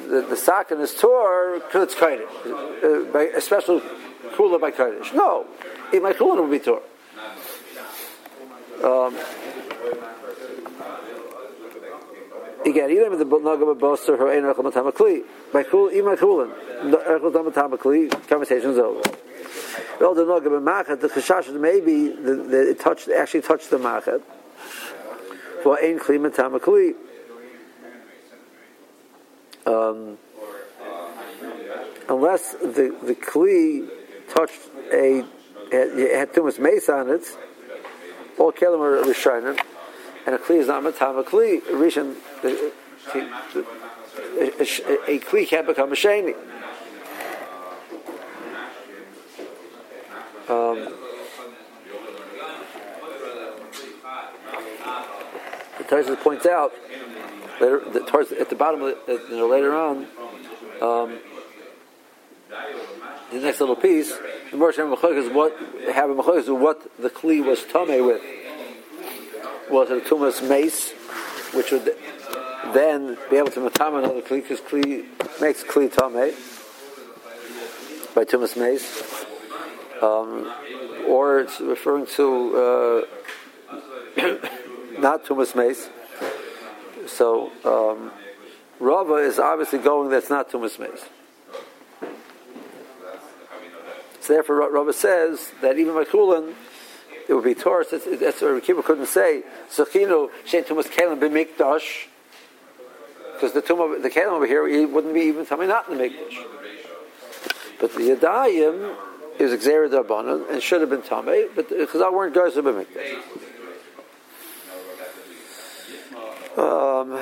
the, 0.09 0.23
the 0.23 0.37
sock 0.37 0.71
in 0.71 0.79
his 0.79 0.95
tour 0.95 1.61
it's 1.75 1.95
kodesh, 1.95 2.27
uh, 2.85 3.13
by 3.13 3.25
a 3.25 3.41
special 3.41 3.81
kula 4.35 4.61
by 4.61 4.71
kodesh. 4.71 5.15
No, 5.15 5.47
in 5.93 6.03
my 6.03 6.13
kula 6.13 6.41
would 6.41 6.51
be 6.51 6.59
tour. 6.59 6.83
Um, 8.85 9.17
again, 12.67 12.91
even 12.91 13.11
with 13.11 13.19
the 13.19 13.25
nagam 13.25 13.79
boster 13.79 14.17
her 14.17 14.31
ein 14.31 14.43
rechel 14.43 14.65
matama 14.65 14.93
kli 14.93 15.25
by 15.53 15.63
kul 15.63 15.89
ima 15.89 16.17
kulin 16.17 16.53
rechel 16.83 17.33
matama 17.33 17.79
conversation 18.29 18.71
over. 18.71 19.01
Well, 20.01 20.15
the 20.15 20.25
nagam 20.25 20.63
machet 20.63 21.01
the 21.01 21.09
chashash 21.09 21.53
maybe 21.59 22.07
it 22.07 22.81
touched 22.81 23.09
actually 23.09 23.43
touched 23.43 23.71
the 23.71 23.79
machet 23.79 24.23
for 25.63 25.79
ein 25.83 25.99
kli 25.99 26.21
matama 26.21 26.61
kli. 26.61 26.95
Um, 29.67 30.19
unless 32.09 32.53
the 32.53 32.97
the 33.03 33.15
kli 33.15 33.89
touched 34.33 34.61
a 34.93 35.25
had, 35.73 36.33
too 36.35 36.45
much 36.45 36.59
mace 36.59 36.89
on 36.89 37.11
it, 37.11 37.27
all 38.39 38.53
kelim 38.53 38.81
are 38.81 39.05
rishonim, 39.05 39.59
and 40.27 40.35
a 40.35 40.39
kli 40.39 40.59
is 40.59 40.69
not 40.69 40.83
matam 40.83 41.19
a 41.19 41.25
kli. 41.25 41.63
The- 42.43 42.73
a, 44.39 44.43
a, 44.43 45.17
a 45.17 45.21
kli 45.21 45.47
can't 45.47 45.67
become 45.67 45.93
a 45.93 45.95
sheni. 45.95 46.35
Um, 50.49 50.95
the 55.79 55.85
Tosfos 55.85 56.21
points 56.23 56.47
out 56.47 56.73
later, 57.61 57.81
the, 57.91 58.01
towards 58.01 58.33
at 58.33 58.51
the 58.51 58.57
bottom 58.57 58.83
of 58.83 58.97
the, 59.07 59.13
you 59.31 59.37
know, 59.37 59.49
later 59.49 59.75
on, 59.75 60.07
um, 60.81 61.19
the 63.33 63.41
next 63.41 63.61
little 63.61 63.77
piece, 63.77 64.13
the 64.51 64.57
Moshe 64.57 65.19
is 65.19 65.33
what 65.33 65.57
have 65.93 66.11
is 66.11 66.49
what 66.49 66.99
the 67.01 67.11
kli 67.11 67.45
was 67.45 67.63
tame 67.65 68.07
with. 68.07 68.23
Was 69.71 69.91
it 69.91 70.07
a 70.07 70.09
tumas 70.09 70.49
mace, 70.49 70.93
which 71.53 71.73
would 71.73 71.97
then 72.73 73.19
be 73.31 73.37
able 73.37 73.51
to 73.51 73.61
matama 73.61 73.99
another 73.99 74.23
kli 74.23 74.43
because 74.43 74.61
kli 74.61 75.05
makes 75.41 75.65
kli 75.65 75.91
tame 75.91 76.35
by 78.15 78.25
tumas 78.25 78.57
mace, 78.57 79.25
um, 80.03 80.53
or 81.09 81.41
it's 81.41 81.61
referring 81.61 82.07
to 82.07 82.57
uh, 82.57 83.03
not 85.01 85.25
tumas 85.25 85.55
mace. 85.57 85.89
So 87.07 87.53
um, 87.65 88.11
Rava 88.81 89.15
is 89.15 89.39
obviously 89.39 89.79
going 89.79 90.11
that's 90.11 90.31
not 90.31 90.51
tumas 90.51 90.79
mace. 90.79 91.05
So 94.21 94.33
therefore, 94.33 94.57
Ra- 94.57 94.67
Rava 94.67 94.93
says 94.93 95.53
that 95.63 95.79
even 95.79 95.95
by 95.95 96.05
Kulin, 96.05 96.55
it 97.29 97.35
would 97.35 97.45
be 97.45 97.55
Torah. 97.55 97.85
That's, 97.91 98.05
that's 98.05 98.43
what 98.43 98.63
Kiva 98.63 98.83
couldn't 98.83 99.07
say. 99.07 99.43
Zechinu 99.71 100.31
shein 100.45 100.65
tumas 100.65 100.87
kelim 100.87 101.19
b'mikdash, 101.19 102.07
because 103.35 103.53
the 103.53 103.63
tumah, 103.63 104.03
the 104.03 104.11
kelim 104.11 104.33
over 104.33 104.47
here, 104.47 104.67
it 104.67 104.91
wouldn't 104.91 105.15
be 105.15 105.23
even 105.23 105.47
coming 105.47 105.69
not 105.69 105.89
in 105.89 105.99
the 105.99 106.05
mikdash. 106.05 106.45
But 107.79 107.93
the 107.95 108.01
Yadayim, 108.01 108.97
is 109.39 109.53
Darbanan 109.53 110.51
and 110.51 110.63
should 110.63 110.81
have 110.81 110.91
been 110.91 111.03
Tameh, 111.03 111.49
but 111.55 111.69
because 111.69 112.01
I 112.01 112.09
weren't 112.09 112.35
guys 112.35 112.57
of 112.57 112.65
B'mikdash. 112.65 113.23
Um, 116.57 117.13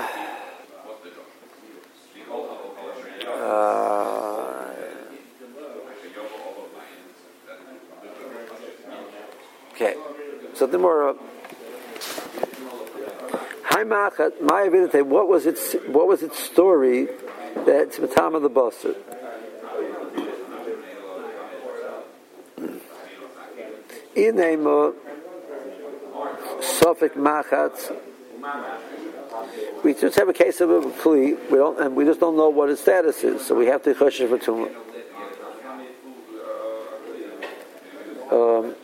uh, 3.26 4.74
okay, 9.72 9.94
so 10.54 10.66
the 10.68 10.78
more. 10.78 11.16
Hi 13.64 13.82
Machat, 13.82 14.40
my 14.40 14.66
evidence. 14.66 14.94
What 14.94 15.26
was 15.26 15.46
its 15.46 15.72
what 15.88 16.06
was 16.06 16.22
its 16.22 16.38
story 16.38 17.06
that 17.56 17.88
it's 17.88 17.98
Matam 17.98 18.36
of 18.36 18.42
the 18.42 18.50
Basar? 18.50 18.94
Inema 24.14 24.94
Safek 26.60 27.14
Machat. 27.14 28.93
We 29.82 29.94
just 29.94 30.16
have 30.18 30.28
a 30.28 30.32
case 30.32 30.60
of 30.60 30.70
a 30.70 30.80
kli. 30.80 31.38
We 31.50 31.58
don't, 31.58 31.78
and 31.80 31.94
we 31.94 32.04
just 32.04 32.20
don't 32.20 32.36
know 32.36 32.48
what 32.48 32.70
its 32.70 32.80
status 32.80 33.22
is. 33.22 33.46
So 33.46 33.54
we 33.54 33.66
have 33.66 33.82
to 33.84 33.94
choshesh 33.94 34.28
for 34.28 34.38
tumah. 34.38 34.70
Um, 38.32 38.74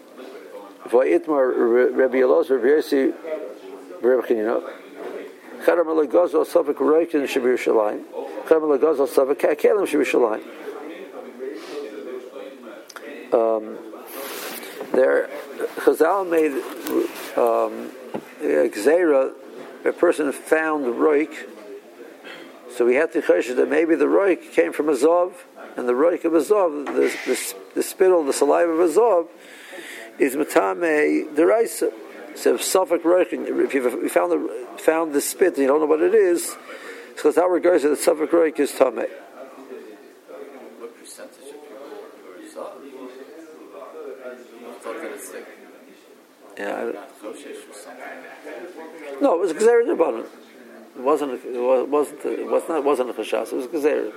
Rabbi 0.93 1.19
Elos 2.19 2.51
Rabbi 2.51 2.67
Yossi 2.67 3.15
Rabbi 4.03 4.27
Chanina. 4.27 4.63
Chadam 5.65 5.87
Lagazel 5.87 6.45
Safek 6.47 6.75
Roikin 6.75 7.25
Shabir 7.27 7.57
Shalayim. 7.57 8.05
Chadam 8.47 8.79
Lagazel 8.79 9.09
Safek 9.09 9.37
Kakelim 9.37 9.87
Shabir 9.87 10.07
Shalayim. 10.07 10.45
Um, 13.33 13.79
there, 14.93 15.29
Chazal 15.77 16.29
made 16.29 16.53
um, 17.39 17.93
Xera, 18.41 19.33
a 19.85 19.93
person 19.93 20.31
found 20.33 20.85
Roik, 20.87 21.35
so 22.77 22.85
we 22.87 22.95
had 22.95 23.13
to 23.13 23.23
choshesh 23.23 23.57
that 23.57 23.69
maybe 23.69 23.95
the 23.95 24.07
Roik 24.07 24.53
came 24.53 24.73
from 24.73 24.89
Azov, 24.89 25.45
and 25.77 25.89
the 25.89 25.93
Roik 25.93 26.25
of 26.25 26.35
Azov, 26.35 26.87
the, 26.87 26.93
the, 27.27 27.55
the 27.75 27.83
spittle, 27.83 28.25
the 28.25 28.33
saliva 28.33 28.71
of 28.73 28.81
Azov, 28.81 29.29
is 30.19 30.37
Matame 30.37 31.35
Deraisa. 31.35 31.93
So 32.37 32.55
if 32.55 32.63
Safek 32.63 33.03
Roik, 33.03 33.33
if 33.33 33.75
you 33.75 34.09
found 34.09 34.33
the, 34.33 34.69
found 34.79 35.13
the 35.13 35.21
spit 35.21 35.55
and 35.55 35.59
you 35.59 35.67
don't 35.67 35.81
know 35.81 35.87
what 35.87 36.01
it 36.01 36.15
is, 36.15 36.57
because 37.15 37.35
that 37.35 37.49
regards 37.49 37.83
that 37.83 37.99
Safek 37.99 38.29
Roik 38.29 38.59
is 38.61 38.73
Tameh. 38.73 39.09
What 40.79 40.99
percentage 40.99 41.39
of 41.39 41.63
people 41.63 41.77
were 42.25 42.39
Zav? 42.47 42.81
I 44.27 44.73
thought 44.83 45.03
that 45.03 45.13
it's 45.13 45.33
like 45.35 45.47
Yeah, 46.57 46.75
I, 46.75 46.85
not 46.85 47.21
Choshesh 47.21 47.69
or 47.69 47.75
something. 47.75 49.10
No, 49.21 49.35
it 49.35 49.41
was 49.41 49.53
Gezer 49.53 49.85
Rabbanon. 49.85 50.25
It 50.97 51.03
wasn't. 51.03 51.33
A, 51.33 51.35
it 51.35 51.61
wa- 51.61 51.85
wasn't. 51.85 52.25
A, 52.25 52.41
it 52.41 52.51
was 52.51 52.63
not. 52.69 52.79
It 52.79 52.85
wasn't 52.85 53.11
a 53.11 53.13
chashas. 53.13 53.53
It 53.53 53.57
was 53.57 53.67
Gezer. 53.67 54.13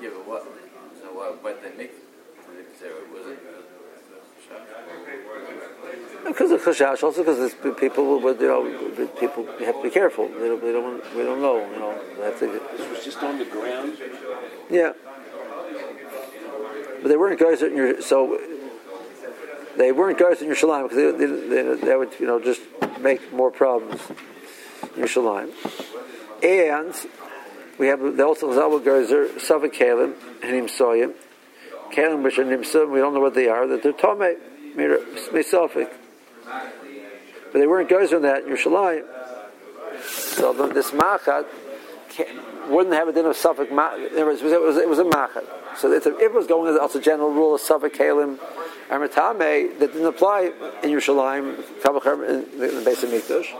Yeah, 0.00 0.08
but 0.14 0.26
what? 0.26 0.42
So 1.00 1.06
what? 1.12 1.42
What 1.42 1.62
they 1.62 1.76
make? 1.76 1.92
Because 1.92 2.80
there 2.80 2.92
wasn't. 3.12 3.38
Because 6.24 6.50
of 6.52 6.62
chashash, 6.62 7.02
also 7.02 7.22
because 7.22 7.38
there's 7.38 7.74
people. 7.76 8.20
But 8.20 8.40
you 8.40 8.48
know, 8.48 9.08
people 9.20 9.46
have 9.60 9.76
to 9.76 9.82
be 9.82 9.90
careful. 9.90 10.28
They 10.28 10.48
don't. 10.48 10.62
They 10.62 10.72
don't. 10.72 11.16
We 11.16 11.22
don't 11.22 11.42
know. 11.42 11.58
You 11.70 11.78
know. 11.78 12.00
They 12.16 12.22
have 12.24 12.38
to. 12.38 12.46
This 12.76 12.88
was 12.90 13.04
just 13.04 13.22
on 13.22 13.38
the 13.38 13.44
ground. 13.44 13.98
Yeah. 14.70 14.92
But 17.02 17.08
they 17.08 17.16
weren't 17.16 17.38
guys 17.38 17.62
in 17.62 17.76
your. 17.76 18.00
So 18.00 18.40
they 19.76 19.92
weren't 19.92 20.18
guys 20.18 20.40
in 20.42 20.48
Yerushalayim 20.48 20.88
because 20.88 20.96
they, 20.96 21.26
they, 21.26 21.48
they, 21.48 21.86
they 21.86 21.96
would 21.96 22.12
you 22.20 22.26
know 22.26 22.40
just 22.40 22.60
make 23.00 23.32
more 23.32 23.50
problems 23.50 24.00
in 24.82 25.02
Yerushalayim. 25.02 25.52
And 26.42 26.94
we 27.78 27.86
have 27.88 28.00
the 28.00 28.24
also 28.24 28.52
Zawa 28.52 28.82
Gerzer, 28.82 29.28
Safek 29.38 29.74
Kalim, 29.74 30.14
and 30.42 30.68
Nimsoyim. 30.68 31.14
Kalim 31.92 32.22
which 32.22 32.38
are 32.38 32.44
Nimsoyim, 32.44 32.90
we 32.90 33.00
don't 33.00 33.14
know 33.14 33.20
what 33.20 33.34
they 33.34 33.48
are, 33.48 33.66
that 33.66 33.82
they're 33.82 33.92
Tomei, 33.92 34.36
Mesophic. 34.76 35.90
But 36.44 37.58
they 37.58 37.66
weren't 37.66 37.88
guys 37.88 38.12
in 38.12 38.22
that 38.22 38.44
in 38.44 38.50
Yerushalayim. 38.50 39.04
So 40.02 40.52
this 40.68 40.90
Machat 40.90 41.46
wouldn't 42.68 42.94
have 42.94 43.08
a 43.08 43.12
din 43.12 43.26
of 43.26 43.36
Safek 43.36 43.70
It 44.16 44.24
was, 44.24 44.42
it 44.42 44.60
was, 44.60 44.76
it 44.76 44.88
was 44.88 44.98
a 44.98 45.04
Machat. 45.04 45.44
So 45.76 45.90
a, 46.06 46.18
it 46.18 46.32
was 46.32 46.46
going 46.46 46.74
as 46.76 46.94
a 46.94 47.00
general 47.00 47.30
rule 47.30 47.54
of 47.54 47.60
Safek 47.60 47.94
Kalim 47.96 48.38
and 48.90 49.02
Matame 49.02 49.78
that 49.78 49.92
didn't 49.92 50.06
apply 50.06 50.52
in 50.82 50.90
Yerushalayim, 50.90 51.58
in 52.28 52.58
the, 52.58 52.68
in 52.68 52.74
the 52.76 52.82
base 52.84 53.02
of 53.02 53.10
Mikdash. 53.10 53.52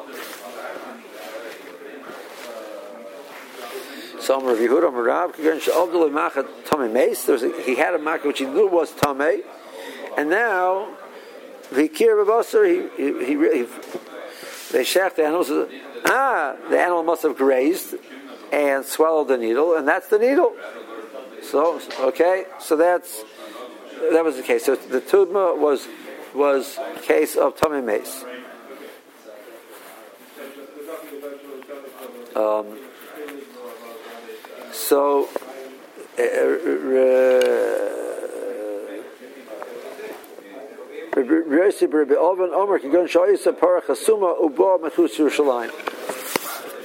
So 4.21 4.41
Rav 4.41 4.57
Yehuda 4.57 4.93
Tamei 6.65 6.93
Meis. 6.93 7.25
There's 7.25 7.43
a, 7.43 7.63
he 7.63 7.75
had 7.75 7.95
a 7.95 7.99
Machat 7.99 8.25
which 8.25 8.39
he 8.39 8.45
knew 8.45 8.69
was 8.69 8.93
Tamei, 8.93 9.43
and 10.17 10.31
now 10.31 10.97
Vikir 11.71 12.25
Babasar 12.25 12.65
he 12.65 12.89
he, 13.03 13.25
he, 13.25 13.65
he 13.65 13.69
they 14.71 14.85
shacked 14.85 15.17
the 15.17 15.25
animals. 15.25 15.51
Ah, 16.07 16.57
the 16.71 16.79
animal 16.79 17.03
must 17.03 17.23
have 17.23 17.37
grazed 17.37 17.95
and 18.53 18.85
swallowed 18.85 19.29
the 19.29 19.39
needle, 19.39 19.75
and 19.75 19.89
that's 19.89 20.09
the 20.09 20.19
needle. 20.19 20.55
So 21.43 21.81
okay, 22.01 22.45
so 22.61 22.77
that's 22.77 23.25
that 24.13 24.25
was 24.25 24.37
the 24.37 24.43
case. 24.43 24.67
So 24.67 24.77
the 24.77 25.01
tudma 25.01 25.59
was 25.59 25.89
was 26.35 26.79
case 27.03 27.35
of 27.37 27.57
tummy 27.57 27.81
mace. 27.81 28.25
Um, 32.37 32.79
so. 34.73 35.29
Uh, 36.19 37.03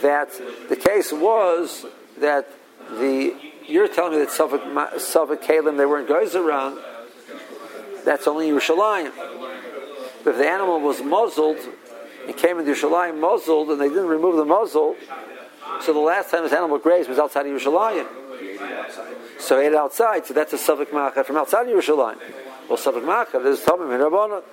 that 0.02 0.30
the 0.70 0.76
case 0.76 1.12
was 1.12 1.86
that 2.20 2.48
the 2.92 3.36
you're 3.68 3.88
telling 3.88 4.14
me 4.14 4.20
that 4.20 4.30
Safek 4.30 4.62
Safek 4.96 5.44
Kalim 5.44 5.78
they 5.78 5.86
weren't 5.86 6.08
guys 6.08 6.36
around. 6.36 6.80
That's 8.06 8.28
only 8.28 8.50
Yerushalayim. 8.50 9.12
But 10.24 10.32
if 10.32 10.38
the 10.38 10.48
animal 10.48 10.80
was 10.80 11.02
muzzled, 11.02 11.58
it 12.28 12.38
came 12.38 12.60
into 12.60 12.72
Yerushalayim 12.72 13.20
muzzled, 13.20 13.70
and 13.70 13.82
they 13.82 13.90
didn't 13.90 14.08
remove 14.08 14.38
the 14.38 14.46
muzzle, 14.46 14.96
so 15.82 15.94
the 15.94 16.00
last 16.00 16.32
time 16.32 16.44
this 16.44 16.54
animal 16.54 16.78
grazed 16.78 17.10
was 17.10 17.20
outside 17.20 17.46
of 17.46 17.52
Yerushalayim. 17.52 18.08
So 19.40 19.60
he 19.60 19.68
ate 19.68 19.76
outside, 19.76 20.26
so 20.26 20.34
that's 20.34 20.54
a 20.54 20.58
Safek 20.58 20.88
Machat 20.88 21.26
from 21.26 21.38
outside 21.38 21.68
of 21.68 21.76
Yerushalayim. 21.76 22.18
Well, 22.68 22.78
Safek 22.78 23.04
Machat 23.04 23.46
is 23.46 23.60
Tomim 23.60 23.94
and 23.94 24.04
Rabbanah. 24.04 24.44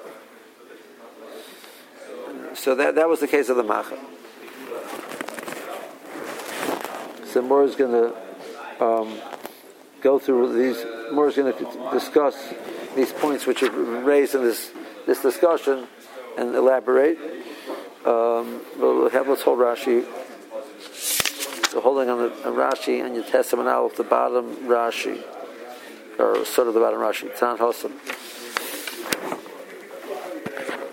So 2.57 2.75
that, 2.77 2.95
that 2.95 3.09
was 3.09 3.21
the 3.21 3.27
case 3.27 3.49
of 3.49 3.57
the 3.57 3.65
Machat. 3.65 3.99
So 7.35 7.43
more 7.43 7.65
is 7.65 7.75
going 7.75 7.91
to 7.91 8.85
um, 8.85 9.19
go 10.01 10.21
through 10.21 10.53
these. 10.57 10.87
More 11.13 11.27
is 11.27 11.35
going 11.35 11.53
to 11.53 11.91
discuss 11.91 12.55
these 12.95 13.13
points 13.13 13.45
which 13.45 13.61
are 13.65 13.73
raised 13.73 14.37
in 14.37 14.43
this 14.45 14.71
this 15.05 15.21
discussion 15.21 15.89
and 16.39 16.55
elaborate. 16.55 17.19
Um, 18.05 18.61
we'll 18.79 19.11
have 19.11 19.27
let's 19.27 19.43
hold 19.43 19.59
Rashi. 19.59 20.05
So 21.71 21.81
holding 21.81 22.09
on, 22.09 22.19
the, 22.19 22.49
on 22.49 22.55
Rashi 22.55 23.05
and 23.05 23.17
your 23.17 23.25
testament 23.25 23.69
out 23.69 23.97
the 23.97 24.05
bottom 24.05 24.55
Rashi, 24.69 25.21
or 26.21 26.45
sort 26.45 26.69
of 26.69 26.75
the 26.75 26.79
bottom 26.79 27.01
Rashi. 27.01 27.37
Tan 27.37 27.57
Hossam. 27.59 27.91